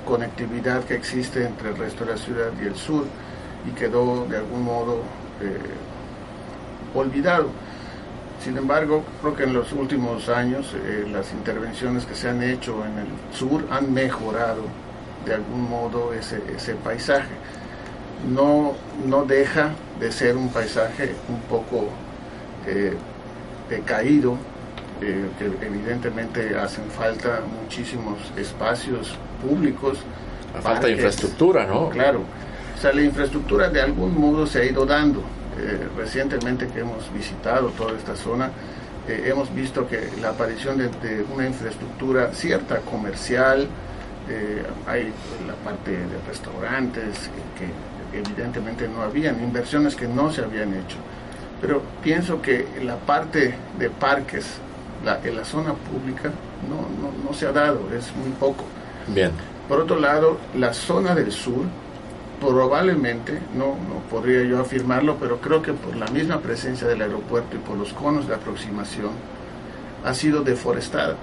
[0.07, 3.05] conectividad que existe entre el resto de la ciudad y el sur
[3.69, 5.03] y quedó de algún modo
[5.41, 5.59] eh,
[6.95, 7.51] olvidado.
[8.43, 12.85] Sin embargo, creo que en los últimos años eh, las intervenciones que se han hecho
[12.85, 14.63] en el sur han mejorado
[15.25, 17.35] de algún modo ese, ese paisaje.
[18.29, 18.73] No,
[19.07, 21.89] no deja de ser un paisaje un poco
[22.67, 22.95] eh,
[23.71, 24.37] decaído,
[25.01, 29.99] eh, que evidentemente hacen falta muchísimos espacios públicos.
[30.61, 31.91] falta de infraestructura, ¿no?
[31.91, 32.23] Claro.
[32.77, 35.23] O sea, la infraestructura de algún modo se ha ido dando.
[35.59, 38.51] Eh, recientemente que hemos visitado toda esta zona,
[39.09, 43.69] eh, hemos visto que la aparición de, una infraestructura cierta comercial,
[44.87, 45.13] hay
[45.47, 47.67] la parte de restaurantes que,
[48.17, 50.97] evidentemente no habían, inversiones que no se habían hecho.
[51.61, 54.59] Pero pienso que la parte de parques
[55.25, 56.31] en la zona pública
[56.69, 56.87] no,
[57.29, 58.65] no, se ha dado, es muy poco.
[59.09, 59.31] Bien.
[59.69, 61.65] Por otro lado, la zona del sur,
[62.43, 67.57] probablemente, no, no podría yo afirmarlo, pero creo que por la misma presencia del aeropuerto
[67.57, 69.11] y por los conos de aproximación,
[70.05, 71.15] ha sido deforestada.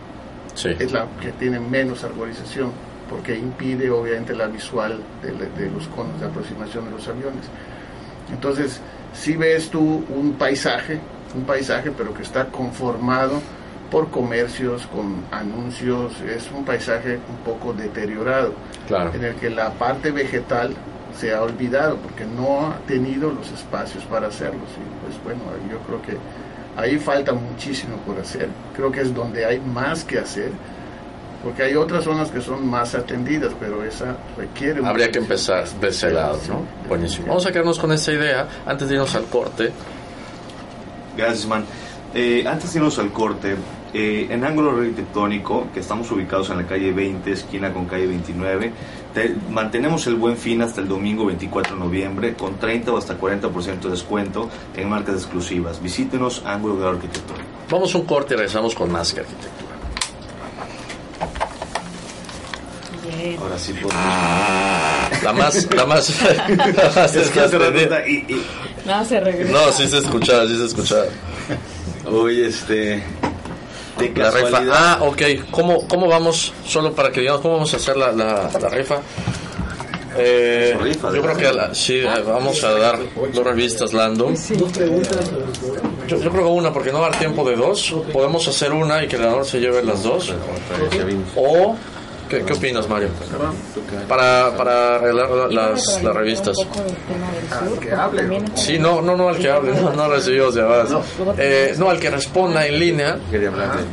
[0.55, 0.69] Sí.
[0.79, 2.71] Es la que tiene menos arborización,
[3.10, 7.45] porque impide obviamente la visual de, de los conos de aproximación de los aviones.
[8.32, 8.79] Entonces,
[9.13, 10.99] si ves tú un paisaje,
[11.36, 13.41] un paisaje pero que está conformado
[13.91, 18.53] por comercios, con anuncios, es un paisaje un poco deteriorado,
[19.13, 20.75] en el que la parte vegetal
[21.19, 24.60] se ha olvidado porque no ha tenido los espacios para hacerlo.
[24.60, 26.17] Y pues bueno, yo creo que
[26.79, 30.51] ahí falta muchísimo por hacer, creo que es donde hay más que hacer,
[31.43, 34.86] porque hay otras zonas que son más atendidas, pero esa requiere...
[34.86, 36.65] Habría que empezar de ese lado, ¿no?
[36.88, 37.27] Buenísimo.
[37.27, 39.71] Vamos a quedarnos con esta idea antes de irnos al corte.
[41.17, 41.65] Gracias, man.
[42.13, 43.56] Eh, antes de irnos al corte,
[43.93, 48.72] eh, en ángulo arquitectónico, que estamos ubicados en la calle 20, esquina con calle 29,
[49.50, 53.80] mantenemos el buen fin hasta el domingo 24 de noviembre con 30 o hasta 40%
[53.82, 55.82] de descuento en marcas exclusivas.
[55.82, 57.48] Visítenos ángulo arquitectónico.
[57.69, 59.69] Vamos a un corte y regresamos con más que arquitectura.
[63.39, 63.93] Ahora sí podemos.
[63.95, 66.22] Ah, la más, la más.
[66.58, 68.45] la más es que y, y...
[68.86, 69.52] No, se regresa.
[69.52, 71.06] No, sí se escuchaba, sí se escuchaba.
[72.12, 73.04] Uy, este.
[74.15, 74.62] La rifa.
[74.72, 75.22] Ah, ok.
[75.52, 76.54] ¿Cómo, ¿Cómo vamos?
[76.65, 79.02] Solo para que digamos, ¿cómo vamos a hacer la, la, la rifa?
[80.17, 80.76] Eh,
[81.13, 83.00] yo creo que sí, vamos a dar
[83.34, 84.34] dos revistas Lando.
[86.08, 87.95] Yo, yo, creo que una, porque no va a dar tiempo de dos.
[88.12, 90.34] Podemos hacer una y que el ganador se lleve las dos.
[91.36, 91.76] O
[92.29, 93.09] ¿Qué, ¿Qué, opinas, Mario?
[94.07, 96.57] Para, para arreglar las, las revistas.
[98.53, 100.91] Sí, no, no, no al que hable, no, no recibió llamadas.
[101.37, 103.17] Eh, no, al que responda en línea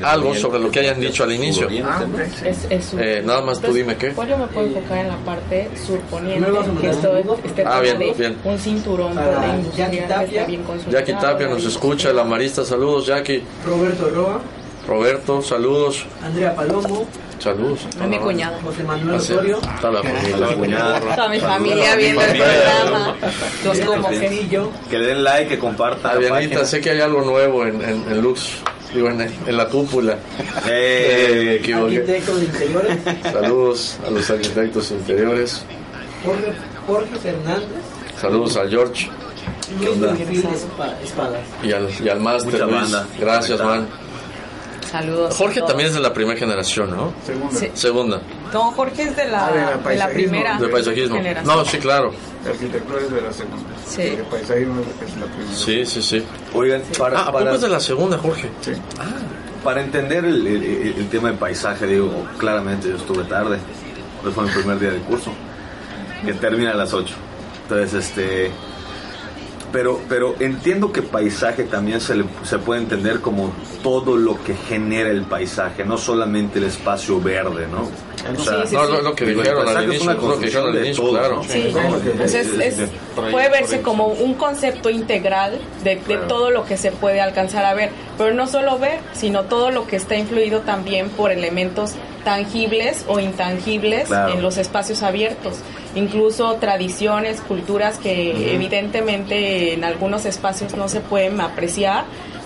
[0.02, 1.68] algo sobre lo que hayan dicho al inicio.
[1.70, 4.10] Eh, nada más tú dime qué.
[4.10, 8.36] Pues yo me puedo enfocar en la parte surponiente, que esto este ah, bien, bien.
[8.44, 13.42] un cinturón por la industria que Jackie Tapia nos escucha, la marista, saludos, Jackie.
[13.64, 14.40] Roberto Roa.
[14.86, 16.06] Roberto, saludos.
[16.22, 17.06] Andrea Palomo.
[17.38, 17.80] Saludos.
[18.00, 18.58] A mi cuñada.
[18.62, 19.58] José Manuel Osorio.
[19.58, 21.00] Está la familia.
[21.14, 23.16] Toda mi familia viendo el programa.
[23.64, 24.58] Los como que.
[24.90, 26.18] Le den like, que compartan.
[26.18, 28.58] Dianita, sé que hay algo nuevo en, en, en Lux.
[28.94, 30.16] Digo, en, en, la cúpula.
[30.66, 32.98] Eh, eh, arquitectos interiores.
[33.22, 35.64] Saludos a los arquitectos interiores.
[36.24, 36.52] Jorge,
[36.86, 37.68] Jorge Fernández.
[38.20, 39.10] Saludos a George.
[41.62, 42.96] Y al, y al Master Luis.
[43.18, 43.86] Gracias, man.
[44.90, 45.34] Saludos.
[45.36, 47.12] Jorge también es de la primera generación, ¿no?
[47.24, 47.58] Segunda.
[47.58, 47.70] Sí.
[47.74, 48.22] Segunda.
[48.52, 50.58] No, Jorge es de la, ah, de, la primera.
[50.58, 51.16] De paisajismo.
[51.16, 51.56] Generación.
[51.56, 52.12] No, sí, claro.
[52.44, 53.64] La arquitectura es de la segunda.
[53.86, 54.02] Sí.
[54.02, 55.54] El paisajismo es la primera.
[55.54, 56.24] Sí, sí, sí.
[56.54, 58.48] Oigan, para, ah, ¿a poco es de la segunda, Jorge?
[58.60, 58.72] Sí.
[58.98, 59.04] Ah.
[59.64, 63.58] Para entender el, el, el, tema del paisaje, digo, claramente yo estuve tarde.
[64.24, 65.32] Hoy fue mi primer día de curso,
[66.24, 67.14] que termina a las 8.
[67.64, 68.52] Entonces, este
[69.72, 73.52] pero, pero entiendo que paisaje también se, le, se puede entender como
[73.82, 77.88] todo lo que genera el paisaje, no solamente el espacio verde, ¿no?
[78.32, 79.02] O sea, sí, sí, no, sí.
[79.02, 81.42] Lo, que dijeron al inicio, lo que dijeron al inicio, claro.
[81.48, 82.90] Entonces es,
[83.30, 87.74] puede verse como un concepto integral de, de todo lo que se puede alcanzar a
[87.74, 91.94] ver, pero no solo ver, sino todo lo que está influido también por elementos
[92.26, 94.34] tangibles o intangibles claro.
[94.34, 95.58] en los espacios abiertos,
[95.94, 98.54] incluso tradiciones, culturas que uh -huh.
[98.56, 102.02] evidentemente en algunos espacios no se pueden apreciar,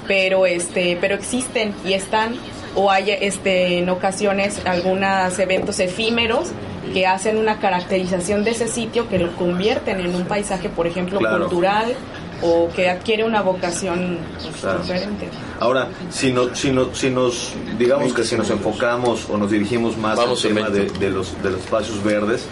[0.06, 2.34] pero este, pero existen y están
[2.74, 6.50] o hay este, en ocasiones algunos eventos efímeros
[6.92, 11.20] que hacen una caracterización de ese sitio que lo convierten en un paisaje, por ejemplo,
[11.20, 11.94] cultural
[12.42, 15.28] o que adquiere una vocación pues, diferente.
[15.58, 19.96] Ahora, si, no, si, no, si nos, digamos que si nos enfocamos o nos dirigimos
[19.96, 22.46] más al tema de, de, los, de los espacios verdes,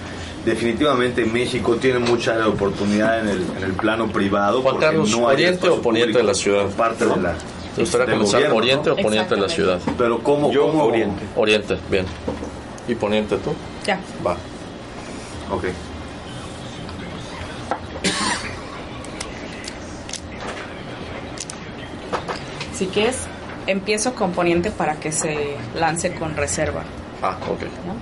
[0.44, 4.62] definitivamente México tiene mucha oportunidad en el, en el plano privado.
[4.62, 6.66] Juan Carlos, no ¿oriente o poniente de la ciudad?
[6.70, 7.34] Parte de la.
[7.74, 9.80] ¿Te gustaría comenzar oriente o poniente de la ciudad?
[9.96, 10.50] Pero ¿cómo?
[10.50, 10.84] Yo cómo?
[10.84, 11.22] oriente.
[11.36, 12.06] Oriente, bien.
[12.88, 13.52] ¿Y poniente tú?
[13.86, 14.00] Ya.
[14.26, 14.36] Va.
[15.50, 15.64] Ok.
[22.78, 23.16] Si quieres,
[23.66, 26.84] empiezo con poniente para que se lance con reserva.
[27.20, 27.62] Ah, ok.
[27.84, 27.94] ¿no?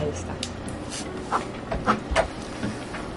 [0.00, 0.32] Ahí está.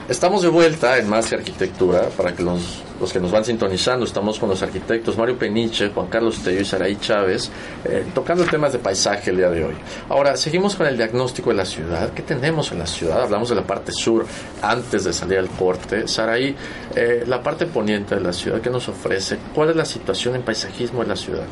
[0.08, 4.05] Estamos de vuelta en Más Arquitectura para que los, los, que nos van sintonizando.
[4.05, 7.51] Estamos con los arquitectos Mario Peniche, Juan Carlos Tello y Saraí Chávez,
[7.84, 9.75] eh, tocando temas de paisaje el día de hoy.
[10.10, 12.12] Ahora, seguimos con el diagnóstico de la ciudad.
[12.13, 13.21] ¿Qué tenemos en la ciudad?
[13.21, 14.25] Hablamos de la parte sur
[14.62, 16.08] antes de salir al corte.
[16.08, 16.55] Saraí,
[16.95, 19.38] eh, la parte poniente de la ciudad, ¿qué nos ofrece?
[19.53, 21.45] ¿Cuál es la situación en paisajismo de la ciudad?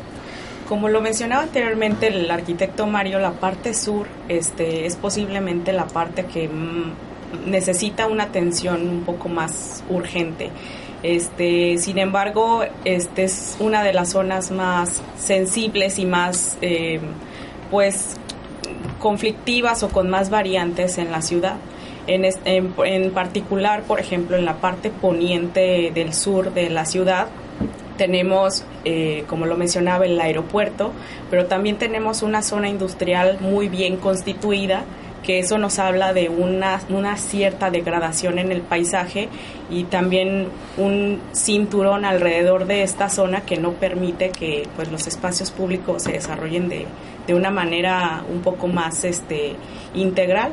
[0.68, 6.24] Como lo mencionaba anteriormente el arquitecto Mario, la parte sur este, es posiblemente la parte
[6.24, 10.50] que mm, necesita una atención un poco más urgente.
[11.04, 16.98] Este, sin embargo, este es una de las zonas más sensibles y más, eh,
[17.70, 18.16] pues,
[18.98, 21.56] conflictivas o con más variantes en la ciudad.
[22.06, 27.26] En, en, en particular, por ejemplo, en la parte poniente del sur de la ciudad,
[27.98, 30.92] tenemos, eh, como lo mencionaba, el aeropuerto,
[31.30, 34.84] pero también tenemos una zona industrial muy bien constituida,
[35.24, 39.28] que eso nos habla de una, una cierta degradación en el paisaje
[39.70, 45.50] y también un cinturón alrededor de esta zona que no permite que pues, los espacios
[45.50, 46.86] públicos se desarrollen de,
[47.26, 49.56] de una manera un poco más este,
[49.94, 50.52] integral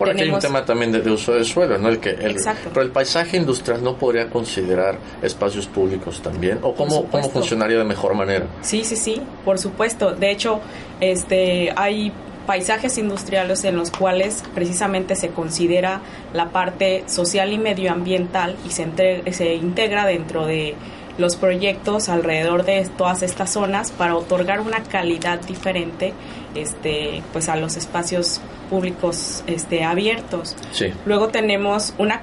[0.00, 1.90] por aquí hay un tema también de, de, uso de suelo, ¿no?
[1.90, 2.70] El que el, Exacto.
[2.72, 7.84] Pero el paisaje industrial no podría considerar espacios públicos también, o cómo, cómo funcionaría de
[7.84, 8.46] mejor manera.
[8.62, 10.14] Sí, sí, sí, por supuesto.
[10.14, 10.60] De hecho,
[11.00, 12.14] este, hay
[12.46, 16.00] paisajes industriales en los cuales precisamente se considera
[16.32, 20.74] la parte social y medioambiental y se, entre, se integra dentro de
[21.18, 26.14] los proyectos alrededor de todas estas zonas para otorgar una calidad diferente
[26.54, 30.56] este pues a los espacios públicos este abiertos.
[30.72, 30.86] Sí.
[31.04, 32.20] Luego tenemos una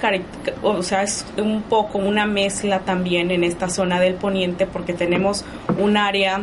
[0.64, 5.46] o sea, es un poco una mezcla también en esta zona del poniente porque tenemos
[5.78, 6.42] un área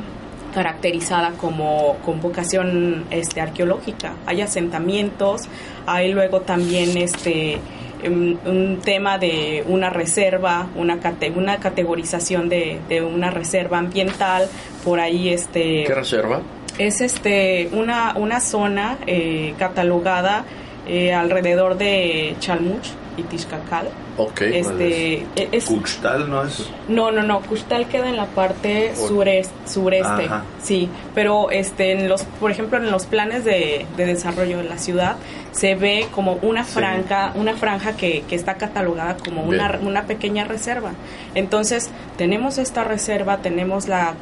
[0.55, 4.15] caracterizada como con vocación este arqueológica.
[4.25, 5.43] Hay asentamientos,
[5.87, 7.59] hay luego también este
[8.07, 14.47] un, un, tema de una reserva, una, cate, una categorización de, de, una reserva ambiental,
[14.85, 15.85] por ahí este...
[15.87, 16.43] ¿Qué reserva?
[16.79, 20.45] Es este una, una zona eh, catalogada
[20.87, 23.89] eh, alrededor de Chalmuch y Tixcacal.
[24.17, 24.43] Ok.
[24.43, 26.69] Este, es, ¿Cuxtal no es?
[26.89, 27.41] No, no, no.
[27.41, 30.45] Cuxtal queda en la parte sureste, sureste Ajá.
[30.63, 30.89] sí.
[31.15, 35.17] Pero este, en los, por ejemplo, en los planes de, de desarrollo de la ciudad
[35.53, 37.39] se ve como una franja, sí.
[37.41, 40.93] una franja que, que, está catalogada como una, una, pequeña reserva.
[41.35, 44.15] Entonces tenemos esta reserva, tenemos la,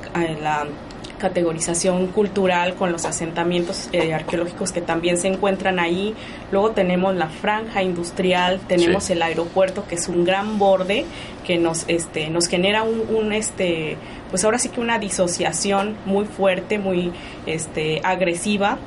[0.43, 0.67] la
[1.23, 6.17] categorización cultural con los asentamientos eh, arqueológicos que también se encuentran ahí.
[6.51, 9.13] Luego tenemos la franja industrial, tenemos sí.
[9.13, 11.05] el aeropuerto que es un gran borde
[11.47, 13.97] que nos este nos genera un, un, este
[14.31, 17.13] pues ahora sí que una disociación muy fuerte, muy
[17.47, 18.79] este agresiva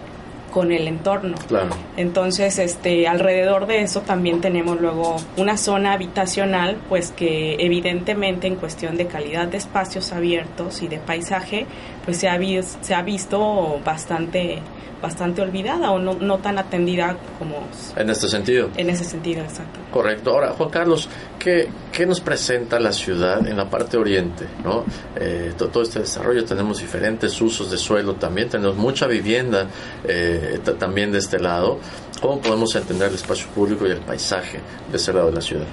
[0.55, 1.35] con el entorno.
[1.49, 1.75] Claro.
[1.97, 8.55] Entonces, este, alrededor de eso también tenemos luego una zona habitacional, pues que evidentemente en
[8.55, 11.65] cuestión de calidad de espacios abiertos y de paisaje,
[12.05, 14.61] pues se ha, se ha visto bastante
[15.01, 17.67] bastante olvidada o no, no, tan atendida como...
[17.95, 18.69] En este sentido.
[18.77, 19.79] En ese sentido, exacto.
[19.91, 20.31] Correcto.
[20.31, 24.45] Ahora, Juan Carlos, ¿qué, qué nos presenta la ciudad en la parte oriente?
[24.63, 24.83] ¿no?
[25.15, 29.67] Eh, todo, todo, este desarrollo, tenemos diferentes usos de suelo también, tenemos mucha vivienda
[30.03, 31.79] eh, también de este lado.
[32.21, 35.67] ¿Cómo podemos entender el espacio público y el paisaje de ese lado de la ciudad?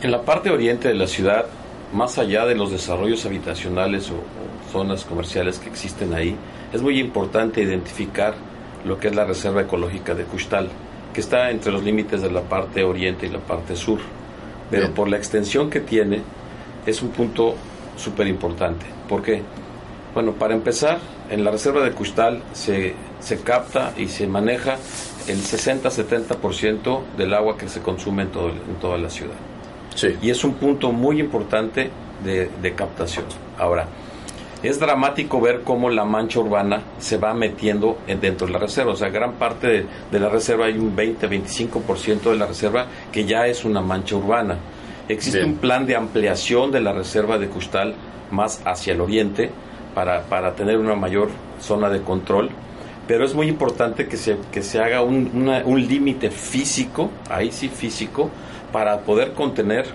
[0.00, 1.46] En la parte oriente de la ciudad,
[1.92, 6.36] más allá de los desarrollos habitacionales o, o zonas comerciales que existen ahí,
[6.72, 8.34] es muy importante identificar
[8.84, 10.68] lo que es la reserva ecológica de Cuxtal,
[11.12, 13.98] que está entre los límites de la parte oriente y la parte sur.
[14.70, 14.94] Pero Bien.
[14.94, 16.22] por la extensión que tiene,
[16.86, 17.54] es un punto
[17.96, 18.86] súper importante.
[19.08, 19.42] ¿Por qué?
[20.14, 20.98] Bueno, para empezar,
[21.30, 24.76] en la reserva de Cuxtal se, se capta y se maneja
[25.28, 29.34] el 60-70% del agua que se consume en, todo, en toda la ciudad.
[30.22, 31.90] Y es un punto muy importante
[32.24, 33.26] de, de captación.
[33.58, 33.86] Ahora,
[34.62, 38.92] es dramático ver cómo la mancha urbana se va metiendo dentro de la reserva.
[38.92, 43.46] O sea, gran parte de, la reserva, hay un 20-25% de la reserva que ya
[43.46, 44.58] es una mancha urbana.
[45.08, 47.94] Existe un plan de ampliación de la reserva de Custal
[48.30, 49.50] más hacia el oriente
[49.94, 51.28] para, para tener una mayor
[51.60, 52.50] zona de control.
[53.08, 57.68] Pero es muy importante que se, que se haga un, un límite físico, ahí sí
[57.68, 58.30] físico,
[58.70, 59.86] para poder contener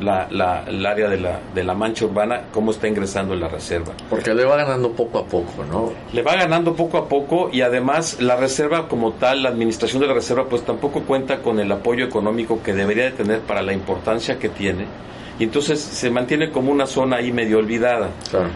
[0.00, 3.48] la, la, el área de la, de la mancha urbana, cómo está ingresando en la
[3.48, 3.92] reserva.
[4.08, 5.92] Porque le va ganando poco a poco, ¿no?
[6.12, 10.08] Le va ganando poco a poco y además la reserva como tal, la administración de
[10.08, 13.72] la reserva, pues tampoco cuenta con el apoyo económico que debería de tener para la
[13.72, 14.86] importancia que tiene.
[15.38, 18.10] Y entonces se mantiene como una zona ahí medio olvidada.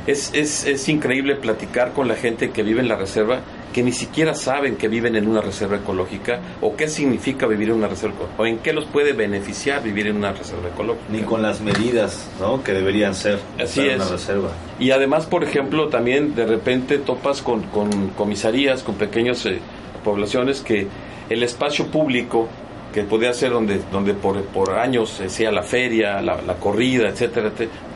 [0.06, 3.40] Es, es, es increíble platicar con la gente que vive en la reserva
[3.76, 7.74] que ni siquiera saben que viven en una reserva ecológica o qué significa vivir en
[7.74, 11.04] una reserva o en qué los puede beneficiar vivir en una reserva ecológica.
[11.10, 12.64] Ni con las medidas ¿no?
[12.64, 13.96] que deberían ser Así es.
[13.96, 14.48] una reserva.
[14.78, 19.58] Y además, por ejemplo, también de repente topas con, con comisarías, con pequeñas eh,
[20.02, 20.86] poblaciones que
[21.28, 22.48] el espacio público
[22.94, 27.52] que podía ser donde, donde por, por años se hacía la feria, la, corrida, etcétera,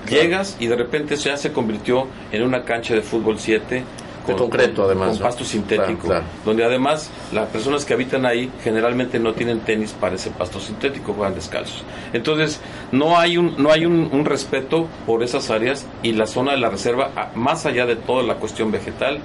[0.07, 3.83] llegas y de repente ya se convirtió en una cancha de fútbol 7
[4.27, 5.11] con, concreto además.
[5.11, 6.09] Con pasto sintético.
[6.45, 11.13] Donde además las personas que habitan ahí generalmente no tienen tenis para ese pasto sintético,
[11.13, 11.85] juegan descalzos.
[12.13, 12.61] Entonces
[12.93, 16.69] no hay un, no hay un, respeto por esas áreas y la zona de la
[16.69, 19.19] reserva, más allá de toda la cuestión vegetal,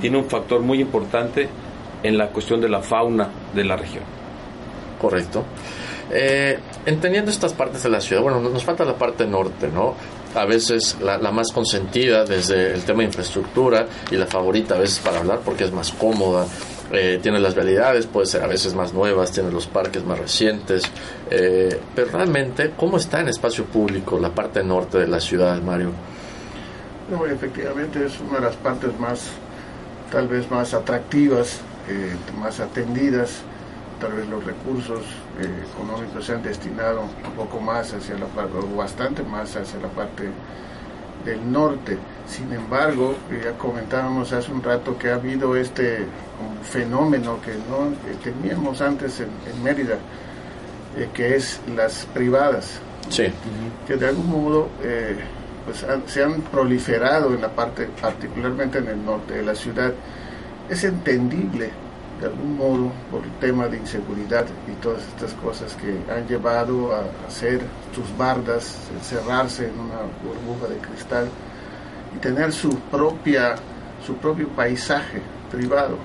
[0.00, 1.48] tiene un factor muy importante
[2.02, 4.21] en la cuestión de la fauna de la región.
[5.02, 5.44] Correcto.
[6.10, 9.94] Eh, entendiendo estas partes de la ciudad, bueno, nos falta la parte norte, ¿no?
[10.34, 14.98] a veces la, más consentida desde el tema de infraestructura y la favorita a veces
[15.00, 16.46] para hablar porque es más cómoda.
[16.90, 20.82] Eh, tiene las realidades, puede ser a veces más nuevas, tiene los parques más recientes,
[21.30, 25.90] eh, pero realmente, ¿cómo está en espacio público la parte norte de la ciudad, Mario?
[27.30, 29.22] Efectivamente es una de las partes más,
[30.10, 33.40] tal vez más atractivas, eh, más atendidas,
[34.02, 35.00] tal vez los recursos
[35.40, 39.78] eh, económicos se han destinado un poco más hacia la parte, o bastante más hacia
[39.78, 40.24] la parte
[41.24, 41.96] del norte.
[42.26, 46.04] Sin embargo, ya comentábamos hace un rato que ha habido este
[46.68, 47.94] fenómeno que no
[48.24, 49.98] teníamos antes en, Mérida,
[50.96, 52.80] eh, que es las privadas,
[53.86, 55.16] que de algún modo eh,
[55.64, 59.92] pues se han proliferado en la parte, particularmente en el norte de la ciudad.
[60.68, 61.70] Es entendible
[62.22, 66.94] de algún modo por el tema de inseguridad y todas estas cosas que han llevado
[66.94, 67.60] a hacer
[67.92, 71.28] sus bardas, encerrarse en una burbuja de cristal
[72.14, 73.56] y tener su propia
[74.06, 75.20] su propio paisaje
[75.50, 75.96] privado,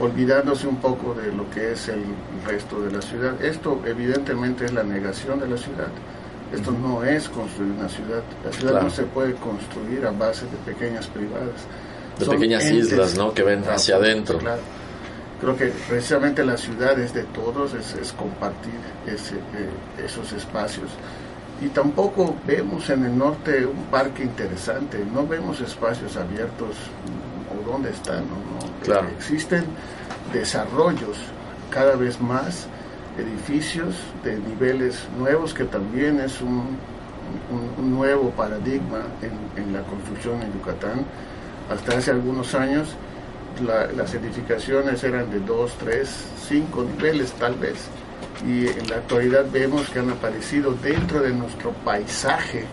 [0.00, 2.04] olvidándose un poco de lo que es el
[2.46, 3.42] resto de la ciudad.
[3.42, 5.88] Esto evidentemente es la negación de la ciudad.
[6.54, 8.22] Esto no es construir una ciudad.
[8.44, 11.66] La ciudad no se puede construir a base de pequeñas privadas.
[12.18, 13.32] De pequeñas islas, ¿no?
[13.32, 14.38] Que ven hacia adentro.
[14.38, 14.60] Claro
[15.40, 20.90] creo que precisamente la ciudad es de todos, es, compartir ese, eh, esos espacios.
[21.60, 26.76] Y tampoco vemos en el norte un parque interesante, no vemos espacios abiertos
[27.50, 28.24] o dónde están.
[28.28, 29.08] ¿no?
[29.16, 29.64] existen
[30.32, 31.16] desarrollos
[31.70, 32.66] cada vez más,
[33.18, 36.78] edificios de niveles nuevos, que también es un,
[37.76, 41.04] un, nuevo paradigma en, en la construcción en Yucatán.
[41.70, 42.94] Hasta hace algunos años
[43.60, 46.08] las edificaciones eran de dos, tres,
[46.48, 47.76] cinco niveles tal vez.
[48.46, 52.64] Y en la actualidad vemos que han aparecido dentro de nuestro paisaje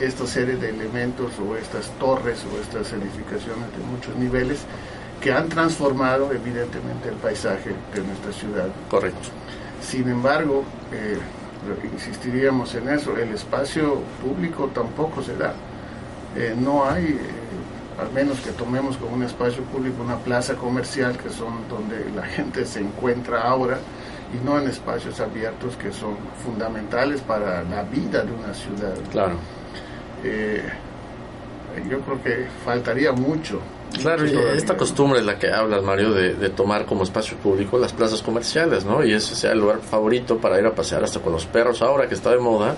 [0.00, 4.64] esta serie de elementos o estas torres o estas edificaciones de muchos niveles
[5.20, 8.68] que han transformado evidentemente el paisaje de nuestra ciudad.
[8.90, 9.28] Correcto.
[9.80, 11.18] Sin embargo, eh,
[11.92, 15.54] insistiríamos en eso, el espacio público tampoco se da.
[16.36, 17.18] Eh, no hay eh,
[18.00, 22.22] al menos que tomemos como un espacio público una plaza comercial, que son donde la
[22.36, 23.78] gente se encuentra ahora,
[24.32, 28.94] y no en espacios abiertos que son fundamentales para la vida de una ciudad.
[29.10, 29.36] Claro.
[30.24, 30.62] Eh,
[31.88, 33.60] yo creo que faltaría mucho
[34.00, 37.92] Claro, y esta costumbre de la que hablas, Mario, de, tomar como espacio público las
[37.92, 39.04] plazas comerciales, ¿no?
[39.04, 42.08] Y ese sea el lugar favorito para ir a pasear hasta con los perros ahora
[42.08, 42.76] que está de moda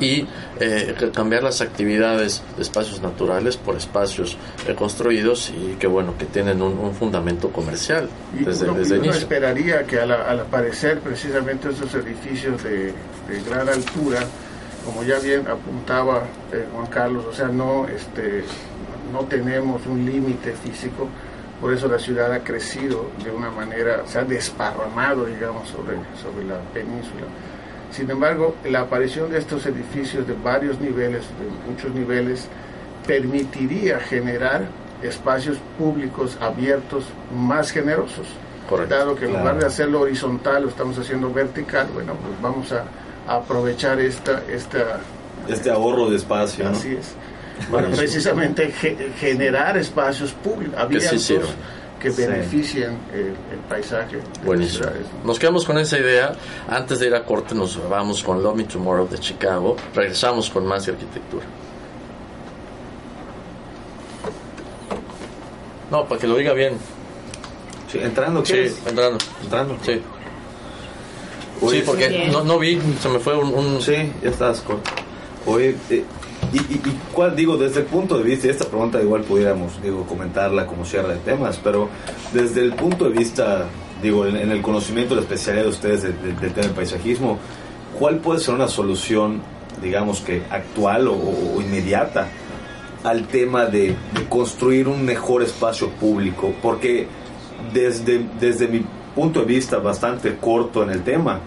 [0.00, 0.26] y
[0.60, 4.36] eh, cambiar las actividades de espacios naturales por espacios
[4.66, 9.84] eh, construidos y que bueno, que tienen un, fundamento comercial desde, uno, desde uno esperaría
[9.84, 12.92] que al, aparecer precisamente esos edificios de,
[13.48, 14.20] gran altura,
[14.84, 18.44] como ya bien apuntaba eh, Juan Carlos, o sea, no este
[19.12, 21.08] no tenemos un límite físico,
[21.60, 26.44] por eso la ciudad ha crecido de una manera, se ha desparramado, digamos, sobre, sobre
[26.44, 27.26] la península.
[27.92, 32.48] Sin embargo, la aparición de estos edificios de varios niveles, de muchos niveles,
[33.06, 34.62] permitiría generar
[35.02, 37.04] espacios públicos abiertos
[37.36, 38.26] más generosos.
[38.68, 38.94] Correcto.
[38.94, 42.84] Dado que en lugar de hacerlo horizontal, lo estamos haciendo vertical, bueno, pues vamos a,
[43.30, 45.00] a aprovechar esta, esta...
[45.48, 46.64] Este ahorro de espacio.
[46.64, 46.70] ¿no?
[46.70, 46.96] Así
[47.60, 47.70] es.
[47.70, 51.30] Bueno, precisamente ge- generar espacios públicos, abiertos,
[52.00, 54.18] que beneficien el, el paisaje.
[54.44, 54.86] Buenísimo.
[55.24, 56.34] Nos quedamos con esa idea.
[56.68, 59.76] Antes de ir a corte nos vamos con Love Me Tomorrow de Chicago.
[59.94, 61.44] Regresamos con más de arquitectura.
[65.90, 66.74] No, para que lo diga bien.
[67.90, 68.54] Sí, entrando, Sí,
[68.86, 69.18] entrando.
[69.42, 69.76] Entrando.
[69.82, 70.00] Sí.
[71.60, 73.52] Oye, Sí, porque no, no vi, se me fue un...
[73.54, 74.90] un- Sí, ya estás corto.
[75.46, 76.02] Oye, eh,
[76.52, 80.04] y, y, y cuál, digo, desde el punto de vista, esta pregunta igual pudiéramos, digo,
[80.06, 81.88] comentarla como cierre de temas, pero
[82.32, 83.66] desde el punto de vista,
[84.02, 87.38] digo, en, en el conocimiento, la especialidad de ustedes de- de- del tema del paisajismo,
[87.98, 89.40] ¿cuál puede ser una solución,
[89.80, 92.28] digamos que actual o, o inmediata
[93.04, 96.52] al tema de, de construir un mejor espacio público?
[96.62, 97.06] Porque
[97.72, 98.84] desde, desde mi
[99.14, 101.40] punto de vista bastante corto en el tema,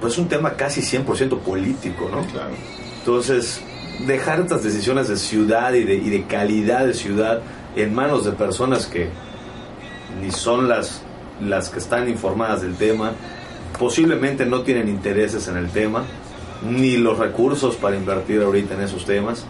[0.00, 2.22] pues es un tema casi 100% político, ¿no?
[2.32, 2.54] Claro.
[2.98, 3.60] Entonces,
[4.00, 7.40] dejar estas decisiones de ciudad y de, y de calidad de ciudad
[7.76, 9.08] en manos de personas que
[10.20, 11.02] ni son las,
[11.40, 13.12] las que están informadas del tema,
[13.78, 16.04] posiblemente no tienen intereses en el tema,
[16.62, 19.44] ni los recursos para invertir ahorita en esos temas,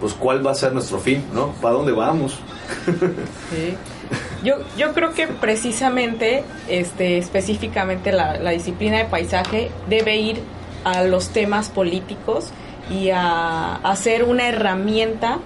[0.00, 1.52] pues cuál va a ser nuestro fin, ¿no?
[1.60, 2.38] ¿Para dónde vamos?
[4.44, 10.40] Yo, yo creo que precisamente, este, específicamente la, la disciplina de paisaje debe ir
[10.84, 12.52] a los temas políticos
[12.90, 15.38] y a, a ser una herramienta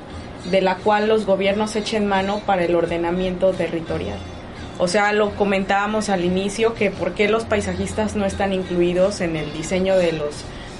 [0.50, 4.18] de la cual los gobiernos echen mano para el ordenamiento territorial.
[4.78, 9.36] O sea, lo comentábamos al inicio que por qué los paisajistas no están incluidos en
[9.36, 10.34] el diseño de los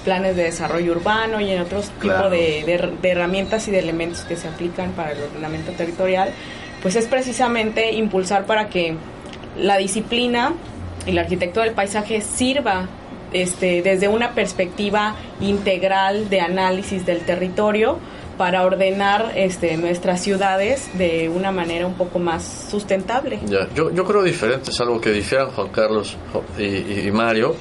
[0.04, 2.30] planes de desarrollo urbano y en otros Claro.
[2.30, 6.30] tipos de, de- de herramientas y de elementos que se aplican para el ordenamiento territorial,
[6.80, 8.94] pues es precisamente impulsar para que
[9.58, 10.54] la disciplina
[11.04, 12.86] y la arquitectura del paisaje sirva
[13.33, 17.99] este, desde una perspectiva integral de análisis del territorio
[18.37, 23.39] para ordenar este, nuestras ciudades de una manera un poco más sustentable.
[23.74, 26.16] Yo, creo diferente, es algo que difieran Juan Carlos
[26.59, 27.55] y Mario.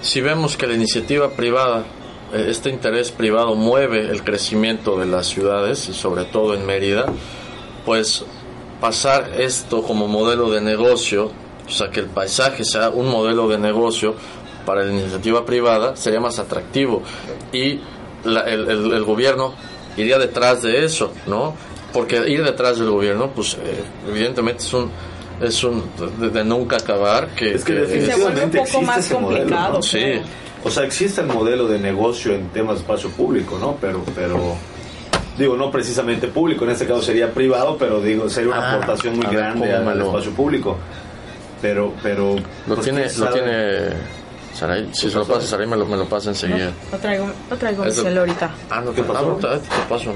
[0.00, 1.84] Si vemos que la iniciativa privada,
[2.32, 7.06] eh, este interés privado mueve el crecimiento de las ciudades y sobre todo en Mérida,
[7.84, 8.24] pues
[8.80, 11.32] pasar esto como modelo de negocio,
[11.66, 14.14] o sea, que el paisaje sea un modelo de negocio
[14.66, 17.02] para la iniciativa privada, sería más atractivo.
[17.52, 17.80] Y
[18.24, 19.54] la- el, el- el gobierno
[19.96, 21.54] iría detrás de eso, ¿no?
[21.92, 24.90] Porque ir detrás del gobierno, pues eh, evidentemente es un
[25.40, 25.84] es un
[26.18, 29.14] de, de nunca acabar que, Es que que- definitivamente Se un poco existe más ese
[29.18, 29.82] modelo, complicado, ¿no?
[29.82, 30.20] sí.
[30.64, 33.76] O sea, existe el modelo de negocio en temas de espacio público, ¿no?
[33.80, 34.56] Pero, pero
[35.38, 39.16] digo, no precisamente público, en este caso sería privado, pero digo, sería una Ah, aportación
[39.16, 40.76] muy grande al espacio público.
[41.62, 42.34] Pero, pero...
[42.66, 43.32] lo pues, tiene lo sabe.
[43.32, 43.88] tiene
[44.56, 46.70] Saray, si se lo pasa Saray me lo, me lo pasa enseguida.
[46.90, 48.50] No traigo, no traigo mi cel ahorita.
[48.70, 49.18] Ah, no, ¿Qué te- pasó?
[49.20, 50.12] ah, no, te, te paso.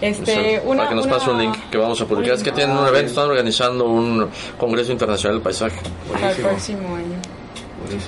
[0.00, 2.34] Este, una- para que nos una- pase un link que vamos a publicar.
[2.34, 4.28] Es que tienen un evento, están organizando un
[4.58, 5.78] Congreso Internacional del Paisaje.
[6.12, 7.16] Para el próximo año.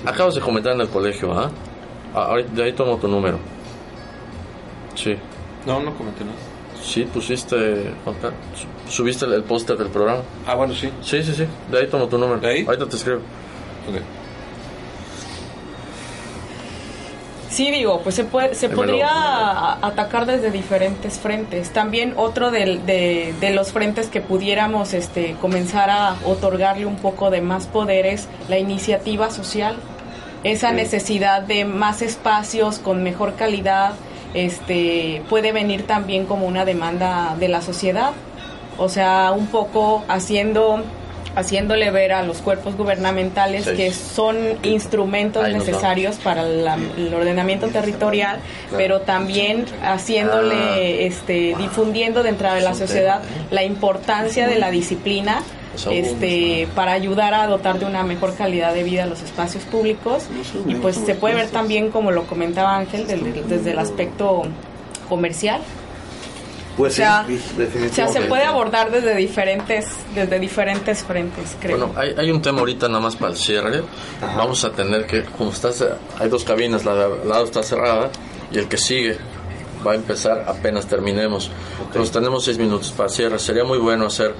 [0.04, 1.50] Acabas de comentar en el colegio, ¿ah?
[2.14, 3.38] Ah, ahorita- de ahí tomo tu número.
[4.94, 5.14] Sí.
[5.66, 6.36] No, no comenté nada.
[6.82, 7.92] Sí, pusiste,
[8.88, 10.20] subiste el, el póster del programa.
[10.46, 10.90] Ah, bueno, sí.
[11.02, 11.46] Sí, sí, sí.
[11.70, 12.40] De ahí tomo tu número.
[12.40, 12.64] ¿De ahí?
[12.66, 13.18] Ahorita te escribo.
[13.88, 14.00] Ok.
[17.56, 21.70] Sí, digo, pues se, puede, se podría atacar desde diferentes frentes.
[21.70, 27.40] También otro de, de los frentes que pudiéramos este, comenzar a otorgarle un poco de
[27.40, 29.76] más poder es la iniciativa social.
[30.44, 33.94] Esa necesidad de más espacios con mejor calidad
[34.34, 38.10] este, puede venir también como una demanda de la sociedad.
[38.76, 40.82] O sea, un poco haciendo
[41.36, 43.74] haciéndole ver a los cuerpos gubernamentales Sí.
[43.76, 48.38] que son instrumentos Ahí necesarios para la- el ordenamiento territorial,
[48.76, 50.78] pero también haciéndole, Ah.
[50.80, 53.46] este, difundiendo dentro de la sociedad ¿eh?
[53.50, 55.42] la importancia de la disciplina
[55.90, 60.22] este, para ayudar a dotar de una mejor calidad de vida a los espacios públicos
[60.66, 64.44] y pues se puede ver también, como lo comentaba Ángel, del- desde el aspecto
[65.10, 65.60] comercial.
[66.76, 68.20] Pues O sea, sí, O sea, definitivamente.
[68.20, 71.78] se puede abordar desde diferentes, desde diferentes frentes, creo.
[71.78, 73.82] Bueno, hay, hay un tema ahorita nada más para el cierre.
[74.20, 75.84] Vamos a tener que, como estás,
[76.18, 78.10] hay dos cabinas, la de al lado está cerrada
[78.52, 79.16] y el que sigue
[79.86, 81.50] va a empezar apenas terminemos.
[81.86, 83.38] Entonces tenemos seis minutos para cierre.
[83.38, 84.34] Sería muy bueno hacer,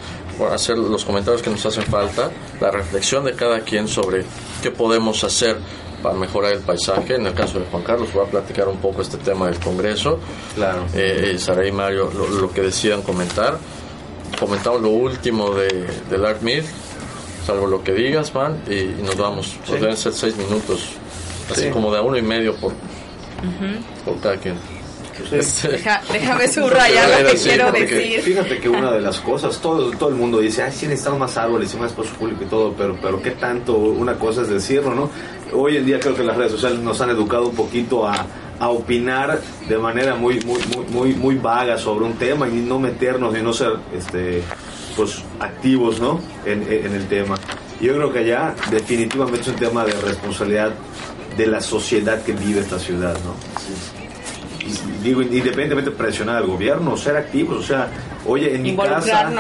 [0.53, 2.31] hacer los comentarios que nos hacen falta,
[2.61, 4.25] la reflexión de cada quien sobre
[4.63, 5.57] qué podemos hacer
[6.03, 7.15] para mejorar el paisaje.
[7.15, 10.19] En el caso de Juan Carlos, voy a platicar un poco este tema del Congreso.
[10.55, 10.87] Claro.
[10.95, 13.59] Eh, eh Sara y Mario, lo, que decían comentar.
[14.39, 16.43] Comentamos lo último de, del Art
[17.47, 19.57] salvo lo que digas, man, y, nos vamos.
[19.71, 20.91] Deben ser seis minutos,
[21.51, 22.73] así como de uno y medio por,
[24.05, 24.76] por cada quien.
[26.13, 28.21] Déjame subrayar lo que quiero decir.
[28.23, 31.37] Fíjate que una de las cosas, todo, todo el mundo dice, ay, sí necesitamos más
[31.37, 34.95] árboles y más espacio público y todo, pero, pero qué tanto, una cosa es decirlo,
[34.95, 35.11] ¿no?
[35.53, 38.27] Hoy en día creo que las redes sociales nos han educado un poquito a,
[38.59, 40.61] a opinar de manera muy, muy,
[40.91, 44.43] muy, muy, vaga sobre un tema y no meternos y no ser este,
[44.97, 46.21] pues, activos ¿no?
[46.45, 47.37] en, en el tema.
[47.81, 50.73] Yo creo que allá definitivamente es un tema de responsabilidad
[51.37, 53.35] de la sociedad que vive esta ciudad, ¿no?
[55.07, 57.89] Digo, independientemente de presionar al gobierno, ser activos, o sea,
[58.27, 59.31] oye, en mi casa,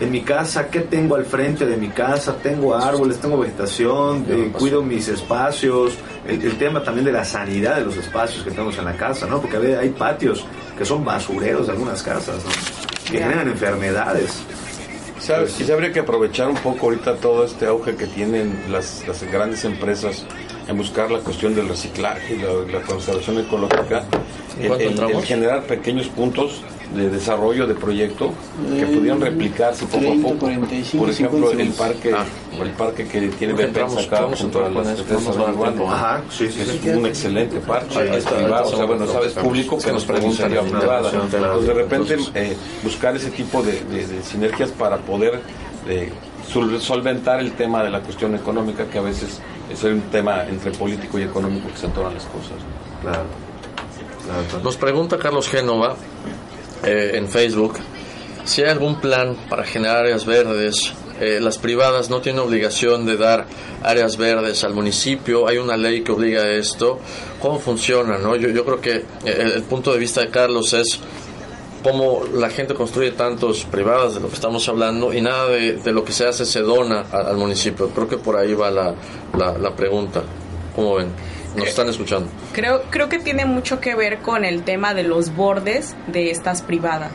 [0.00, 2.36] en mi casa, ¿qué tengo al frente de mi casa?
[2.36, 5.94] Tengo árboles, tengo vegetación, eh, cuido mis espacios,
[6.26, 9.40] el, tema también de la sanidad de los espacios que tenemos en la casa, ¿no?
[9.40, 10.44] Porque hay patios
[10.76, 13.10] que son basureros de algunas casas, ¿no?
[13.10, 14.42] Que generan enfermedades.
[15.18, 15.54] ¿Sabes?
[15.54, 19.64] Quizá habría que aprovechar un poco ahorita todo este auge que tienen las, las grandes
[19.64, 20.24] empresas
[20.68, 24.04] en buscar la cuestión del reciclaje y la, conservación ecológica,
[24.60, 26.62] en, generar pequeños puntos
[26.94, 28.32] de desarrollo de proyecto
[28.78, 30.50] que pudieran replicarse poco a poco.
[30.98, 32.24] Por ejemplo, el parque, ah.
[32.60, 37.06] el parque que tiene Betens acá junto a las empresas Ajá, sí, sí, es un
[37.06, 41.10] excelente parque, es privado, o sea, bueno, sabes, público que nos pregunta privada.
[41.12, 45.40] Entonces, de repente, eh, buscar ese tipo de, de, sinergias para poder
[45.88, 46.10] eh,
[46.80, 49.40] solventar el tema de la cuestión económica que a veces
[49.70, 52.56] es un tema entre político y económico que se entonan las cosas.
[53.02, 53.47] Claro.
[54.62, 55.96] Nos pregunta Carlos Génova
[56.84, 57.78] eh, en Facebook
[58.48, 60.94] si hay algún plan para generar áreas verdes.
[61.20, 63.44] Eh, las privadas no tienen obligación de dar
[63.82, 66.98] áreas verdes al municipio, hay una ley que obliga a esto.
[67.42, 68.16] ¿Cómo funciona?
[68.18, 68.36] No?
[68.36, 70.98] Yo, yo creo que eh, el punto de vista de Carlos es
[71.82, 76.04] cómo la gente construye tantos privadas de lo que estamos hablando y nada de, lo
[76.04, 77.90] que se hace se dona al, municipio.
[77.90, 78.94] Creo que por ahí va la,
[79.36, 80.22] la, pregunta.
[80.74, 81.08] ¿Cómo ven?
[81.58, 82.28] Nos eh, están escuchando.
[82.52, 86.62] Creo, creo que tiene mucho que ver con el tema de los bordes de estas
[86.62, 87.12] privadas.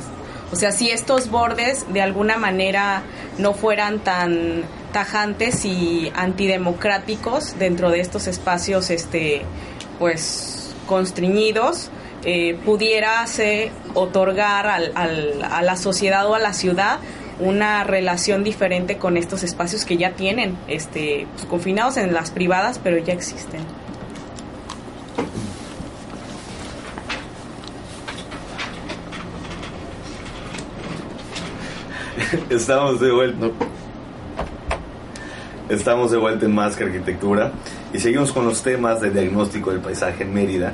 [0.51, 3.03] O sea, si estos bordes de alguna manera
[3.39, 9.41] no fueran tan tajantes y antidemocráticos dentro de estos espacios este
[9.97, 11.89] pues constriñidos,
[12.23, 16.99] eh, pudiérase otorgar al, a la sociedad o a la ciudad
[17.39, 22.79] una relación diferente con estos espacios que ya tienen, este, pues, confinados en las privadas,
[22.83, 23.61] pero ya existen.
[32.49, 33.47] Estamos de vuelta.
[35.69, 37.51] Estamos de vuelta en Más que Arquitectura
[37.93, 40.73] y seguimos con los temas de diagnóstico del paisaje en Mérida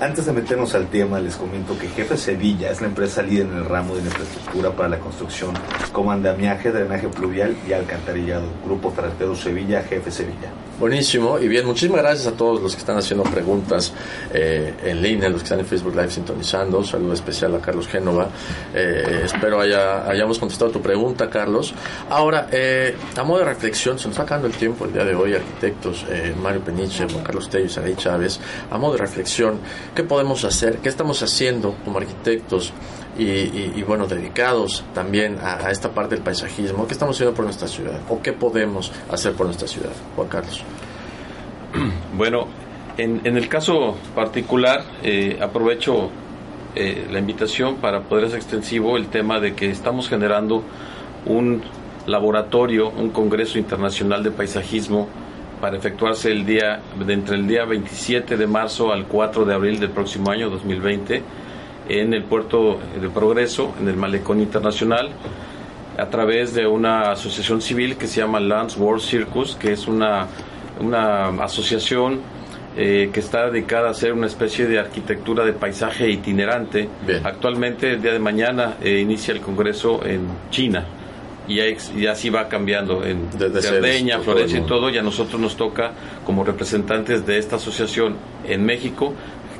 [0.00, 3.56] antes de meternos al tema, les comento que Jefe Sevilla es la empresa líder en
[3.56, 5.52] el ramo de la infraestructura para la construcción,
[5.92, 8.44] como andamiaje, drenaje pluvial y alcantarillado.
[8.64, 10.52] Grupo Ferretero Sevilla, Jefe Sevilla.
[10.78, 13.92] Buenísimo, y bien, muchísimas gracias a todos los que están haciendo preguntas
[14.32, 16.82] eh, en línea, los que están en Facebook Live sintonizando.
[16.82, 18.28] Saludo especial a Carlos Génova.
[18.74, 21.72] Eh, espero haya, hayamos contestado tu pregunta, Carlos.
[22.10, 25.14] Ahora, eh, a modo de reflexión, se nos está acabando el tiempo el día de
[25.14, 26.04] hoy, arquitectos
[26.42, 28.40] Mario Peniche, Juan Carlos Tello y Saray Chávez.
[28.68, 29.60] A modo de reflexión,
[29.94, 30.78] ¿qué podemos hacer?
[30.78, 32.72] ¿Qué estamos haciendo como arquitectos?
[33.16, 36.86] Y, bueno, dedicados también a, esta parte del paisajismo.
[36.86, 38.00] ¿Qué estamos haciendo por nuestra ciudad?
[38.08, 39.92] ¿O qué podemos hacer por nuestra ciudad?
[40.16, 40.62] Juan Carlos.
[42.16, 42.46] Bueno,
[42.96, 46.10] en, el caso particular, eh, aprovecho
[46.76, 50.62] eh, la invitación para poder hacer extensivo el tema de que estamos generando
[51.26, 51.62] un
[52.06, 55.08] laboratorio, un congreso internacional de paisajismo
[55.60, 59.90] para efectuarse el día, entre el día 27 de marzo al 4 de abril del
[59.90, 61.22] próximo año 2020
[61.88, 65.10] en el puerto de Progreso, en el Malecón Internacional,
[65.98, 70.26] a través de una asociación civil que se llama Lands World Circus, que es una,
[70.80, 72.20] una asociación
[72.76, 76.88] eh, que está dedicada a hacer una especie de arquitectura de paisaje itinerante.
[77.22, 80.84] Actualmente, el día de mañana, eh, inicia el congreso en China
[81.46, 83.30] y, y así va cambiando en
[83.60, 85.92] Cerdeña, Florencia y todo, y a nosotros nos toca,
[86.24, 88.16] como representantes de esta asociación
[88.48, 89.14] en México,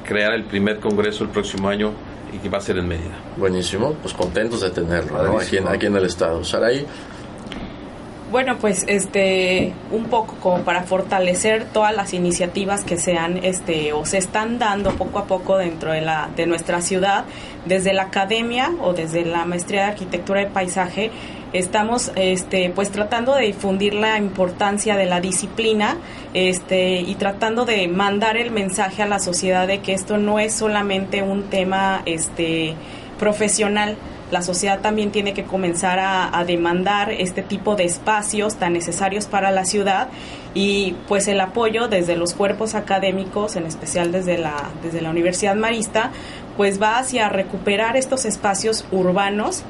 [0.05, 1.93] crear el primer congreso el próximo año
[2.35, 3.15] y que va a ser en Mérida.
[3.37, 6.45] Buenísimo, pues contentos de tenerlo aquí, en, aquí en el estado.
[6.45, 6.87] Saray.
[8.31, 13.93] Bueno, pues este un poco como para fortalecer todas las iniciativas que se han este
[13.93, 17.27] o se están dando poco a poco dentro de la de nuestra ciudad,
[17.65, 21.13] desde la academia o desde la maestría de arquitectura de paisaje
[21.55, 25.97] estamos este pues tratando de difundir la importancia de la disciplina
[26.35, 30.53] este y tratando de mandar el mensaje a la sociedad de que esto no es
[30.53, 32.75] solamente un tema este
[33.19, 33.97] profesional.
[34.31, 39.53] La sociedad también tiene que comenzar a, demandar este tipo de espacios tan necesarios para
[39.53, 40.09] la ciudad
[40.55, 45.55] y pues el apoyo desde los cuerpos académicos, en especial desde la, desde la Universidad
[45.55, 46.11] Marista,
[46.57, 49.65] pues va hacia recuperar estos espacios urbanos,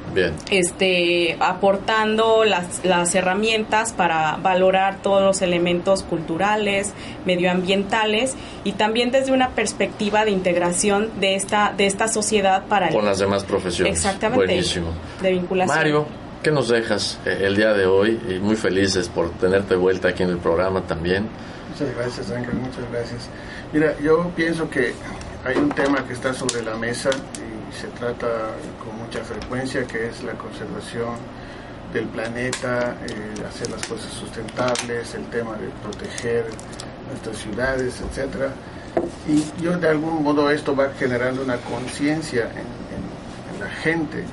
[0.51, 6.93] este aportando las, las herramientas para valorar todos los elementos culturales,
[7.25, 13.05] medioambientales y también desde una perspectiva de integración de esta de esta sociedad para con
[13.05, 13.97] las demás profesiones.
[13.97, 14.45] Exactamente.
[14.45, 14.87] Buenísimo.
[15.21, 15.77] De vinculación.
[15.77, 16.05] Mario,
[16.43, 18.19] ¿qué nos dejas eh, el día de hoy?
[18.29, 21.27] Y muy felices por tenerte vuelta aquí en el programa también.
[21.71, 23.29] Muchas gracias, Ángel, muchas gracias.
[23.73, 24.93] Mira, yo pienso que
[25.45, 28.27] hay un tema que está sobre la mesa y se trata
[28.83, 31.17] con mucha frecuencia, que es la conservación
[31.93, 36.45] del planeta, eh, hacer las cosas sustentables, el tema de proteger
[37.07, 38.49] nuestras ciudades, etc.
[39.27, 42.85] Y yo de algún modo esto va generando una conciencia en,
[43.59, 44.25] la gente.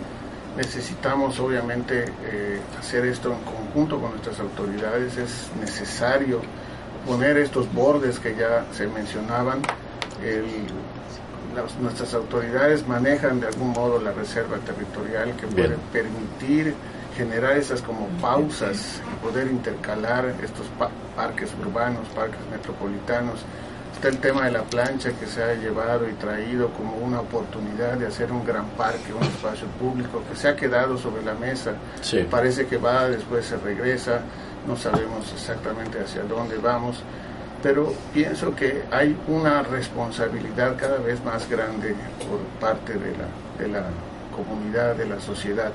[0.57, 6.41] Necesitamos obviamente eh, hacer esto en conjunto con nuestras autoridades, es necesario
[7.07, 9.63] poner estos bordes que ya se mencionaban,
[10.25, 10.45] el
[11.81, 16.75] nuestras autoridades manejan de algún modo la reserva territorial que puede permitir
[17.17, 20.67] generar esas como pausas y poder intercalar estos
[21.15, 23.41] parques urbanos, parques metropolitanos.
[23.95, 27.99] Está el tema de la plancha que se ha llevado y traído como una oportunidad
[27.99, 31.75] de hacer un gran parque, un espacio público que se ha quedado sobre la mesa.
[32.31, 34.23] Parece que va, después se regresa,
[34.67, 37.03] no sabemos exactamente hacia dónde vamos
[37.63, 41.95] pero pienso que hay una responsabilidad cada vez más grande
[42.29, 43.85] por parte de la, de la
[44.35, 45.71] comunidad, de la sociedad.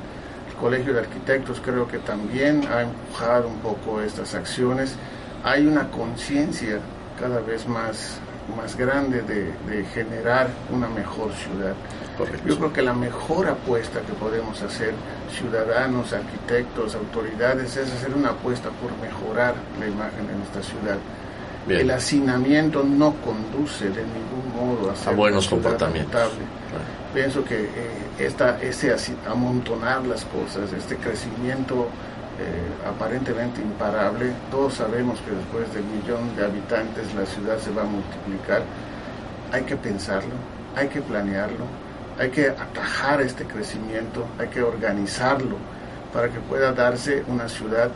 [0.49, 4.95] El Colegio de Arquitectos creo que también ha empujado un poco estas acciones.
[5.43, 6.79] Hay una conciencia
[7.19, 8.19] cada vez más,
[8.55, 11.73] más grande de, de, generar una mejor ciudad.
[12.45, 14.93] Yo creo que la mejor apuesta que podemos hacer,
[15.31, 20.97] ciudadanos, arquitectos, autoridades, es hacer una apuesta por mejorar la imagen de nuestra ciudad
[21.69, 26.31] el hacinamiento no conduce de ningún modo a, buenos comportamientos.
[27.13, 27.69] Pienso que eh,
[28.19, 28.95] esta, ese
[29.27, 31.87] amontonar las cosas, este crecimiento
[32.39, 37.81] eh, aparentemente imparable, todos sabemos que después del millón de habitantes la ciudad se va
[37.81, 38.61] a multiplicar.
[39.51, 40.35] Hay que pensarlo,
[40.75, 41.65] hay que planearlo,
[42.19, 45.57] hay que atajar este crecimiento, hay que organizarlo
[46.13, 47.89] para que pueda darse una ciudad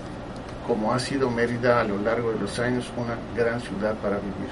[0.71, 4.47] como ha sido Mérida a lo largo de los años una gran ciudad para vivir.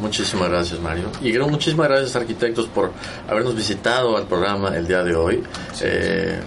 [0.00, 1.10] Muchísimas gracias, Mario.
[1.20, 2.90] Y muchísimas gracias, arquitectos, por
[3.28, 5.44] habernos visitado al programa el día de hoy.
[5.82, 6.40] Eh,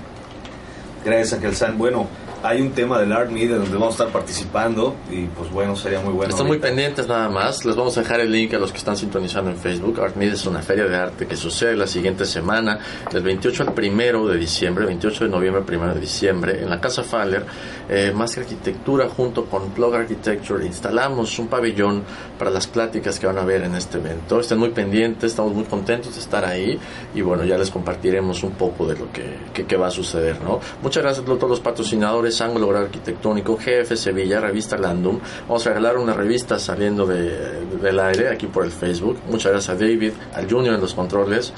[1.05, 1.77] gracias, Ángel San.
[1.77, 2.07] Bueno,
[2.43, 5.99] hay un tema del Art Media donde vamos a estar participando y pues bueno, sería
[5.99, 6.31] muy bueno.
[6.31, 7.63] Están muy pendientes nada más.
[7.65, 9.99] Les vamos a dejar el link a los que están sintonizando en Facebook.
[10.01, 12.79] Art Media es una feria de arte que sucede la siguiente semana,
[13.11, 16.79] del 28 al 1 de diciembre, 28 de noviembre al 1 de diciembre, en la
[16.79, 17.45] Casa Faller,
[17.89, 20.65] eh, más que arquitectura junto con Plug Architecture.
[20.65, 22.03] Instalamos un pabellón
[22.39, 24.39] para las pláticas que van a ver en este evento.
[24.39, 26.79] Estén muy pendientes, estamos muy contentos de estar ahí
[27.13, 30.41] y bueno, ya les compartiremos un poco de lo que, que, va a suceder.
[30.41, 30.59] ¿no?
[30.81, 35.19] Muchas gracias a todos los patrocinadores Ángulo Arquitectónico, GF Sevilla, Revista Landum.
[35.47, 39.17] Vamos a regalar una revista saliendo de, del aire aquí por el Facebook.
[39.27, 41.51] Muchas gracias a David, al Junior en los controles.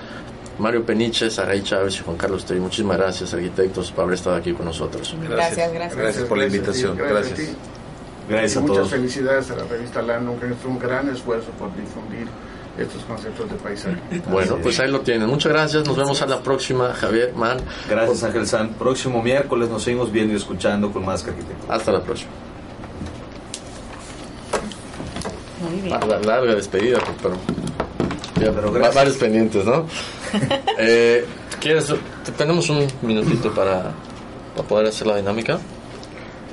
[0.57, 2.59] Mario Peniche, Saray Chávez y Juan Carlos Teri.
[2.59, 5.15] Muchísimas gracias, arquitectos, por haber estado aquí con nosotros.
[5.30, 5.97] Gracias, gracias.
[5.97, 6.97] Gracias, por la invitación.
[6.97, 7.39] Gracias.
[8.30, 8.78] Gracias, a todos.
[8.78, 12.28] Muchas felicidades a la revista Landum, que es un gran esfuerzo por difundir
[12.78, 13.97] estos conceptos de paisaje.
[14.30, 15.28] Bueno, pues ahí lo tienen.
[15.28, 15.86] Muchas gracias.
[15.86, 17.57] Nos vemos a la próxima, Javier Man.
[17.88, 18.69] Gracias, Ángel San.
[18.74, 21.76] Próximo miércoles nos seguimos viendo y escuchando con más arquitectura.
[21.76, 22.32] Hasta la próxima.
[25.61, 25.99] Muy bien.
[25.99, 27.38] La larga despedida, pero,
[28.36, 29.86] pero varios pendientes, ¿no?
[30.78, 31.26] eh,
[31.59, 31.93] ¿Quieres?
[32.38, 33.91] Tenemos un minutito para,
[34.55, 35.59] para poder hacer la dinámica.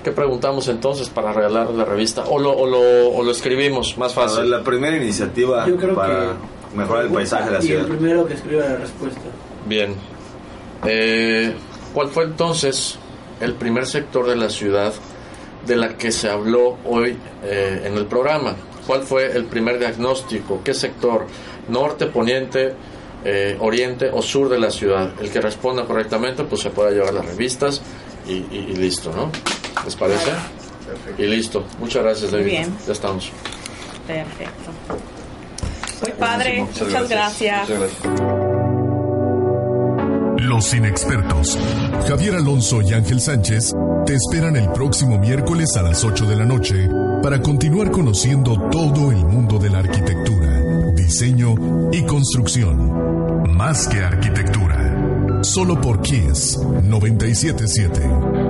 [0.03, 2.25] ¿Qué preguntamos entonces para regalar la revista?
[2.25, 4.51] ¿O lo, o lo, o lo escribimos más fácil?
[4.51, 6.37] La primera iniciativa para
[6.75, 7.81] mejorar el paisaje de la ciudad.
[7.81, 9.21] Y el primero que escriba la respuesta.
[9.67, 9.95] Bien.
[10.87, 11.55] Eh,
[11.93, 12.99] ¿Cuál fue entonces
[13.41, 14.95] el primer sector de la ciudad
[15.67, 18.55] de la que se habló hoy eh, en el programa?
[18.87, 20.63] ¿Cuál fue el primer diagnóstico?
[20.65, 21.27] ¿Qué sector?
[21.69, 22.73] ¿Norte, poniente,
[23.25, 25.13] eh, oriente o sur de la ciudad?
[25.21, 27.83] El que responda correctamente pues se puede llevar las revistas
[28.27, 29.31] y, y listo, ¿no?
[29.85, 30.31] ¿Les parece?
[30.87, 31.23] Perfecto.
[31.23, 31.65] Y listo.
[31.79, 32.45] Muchas gracias, David.
[32.45, 32.77] bien.
[32.87, 33.31] Ya estamos.
[34.07, 34.71] Perfecto.
[36.03, 36.63] Muy padre.
[36.63, 37.69] Muchas, gracias.
[37.69, 38.51] Muchas gracias.
[40.39, 41.59] Los inexpertos,
[42.09, 43.73] Javier Alonso y Ángel Sánchez,
[44.07, 46.89] te esperan el próximo miércoles a las 8 de la noche
[47.23, 51.55] para continuar conociendo todo el mundo de la arquitectura, diseño
[51.93, 53.55] y construcción.
[53.55, 55.43] Más que arquitectura.
[55.43, 58.50] Solo por Kiss 977.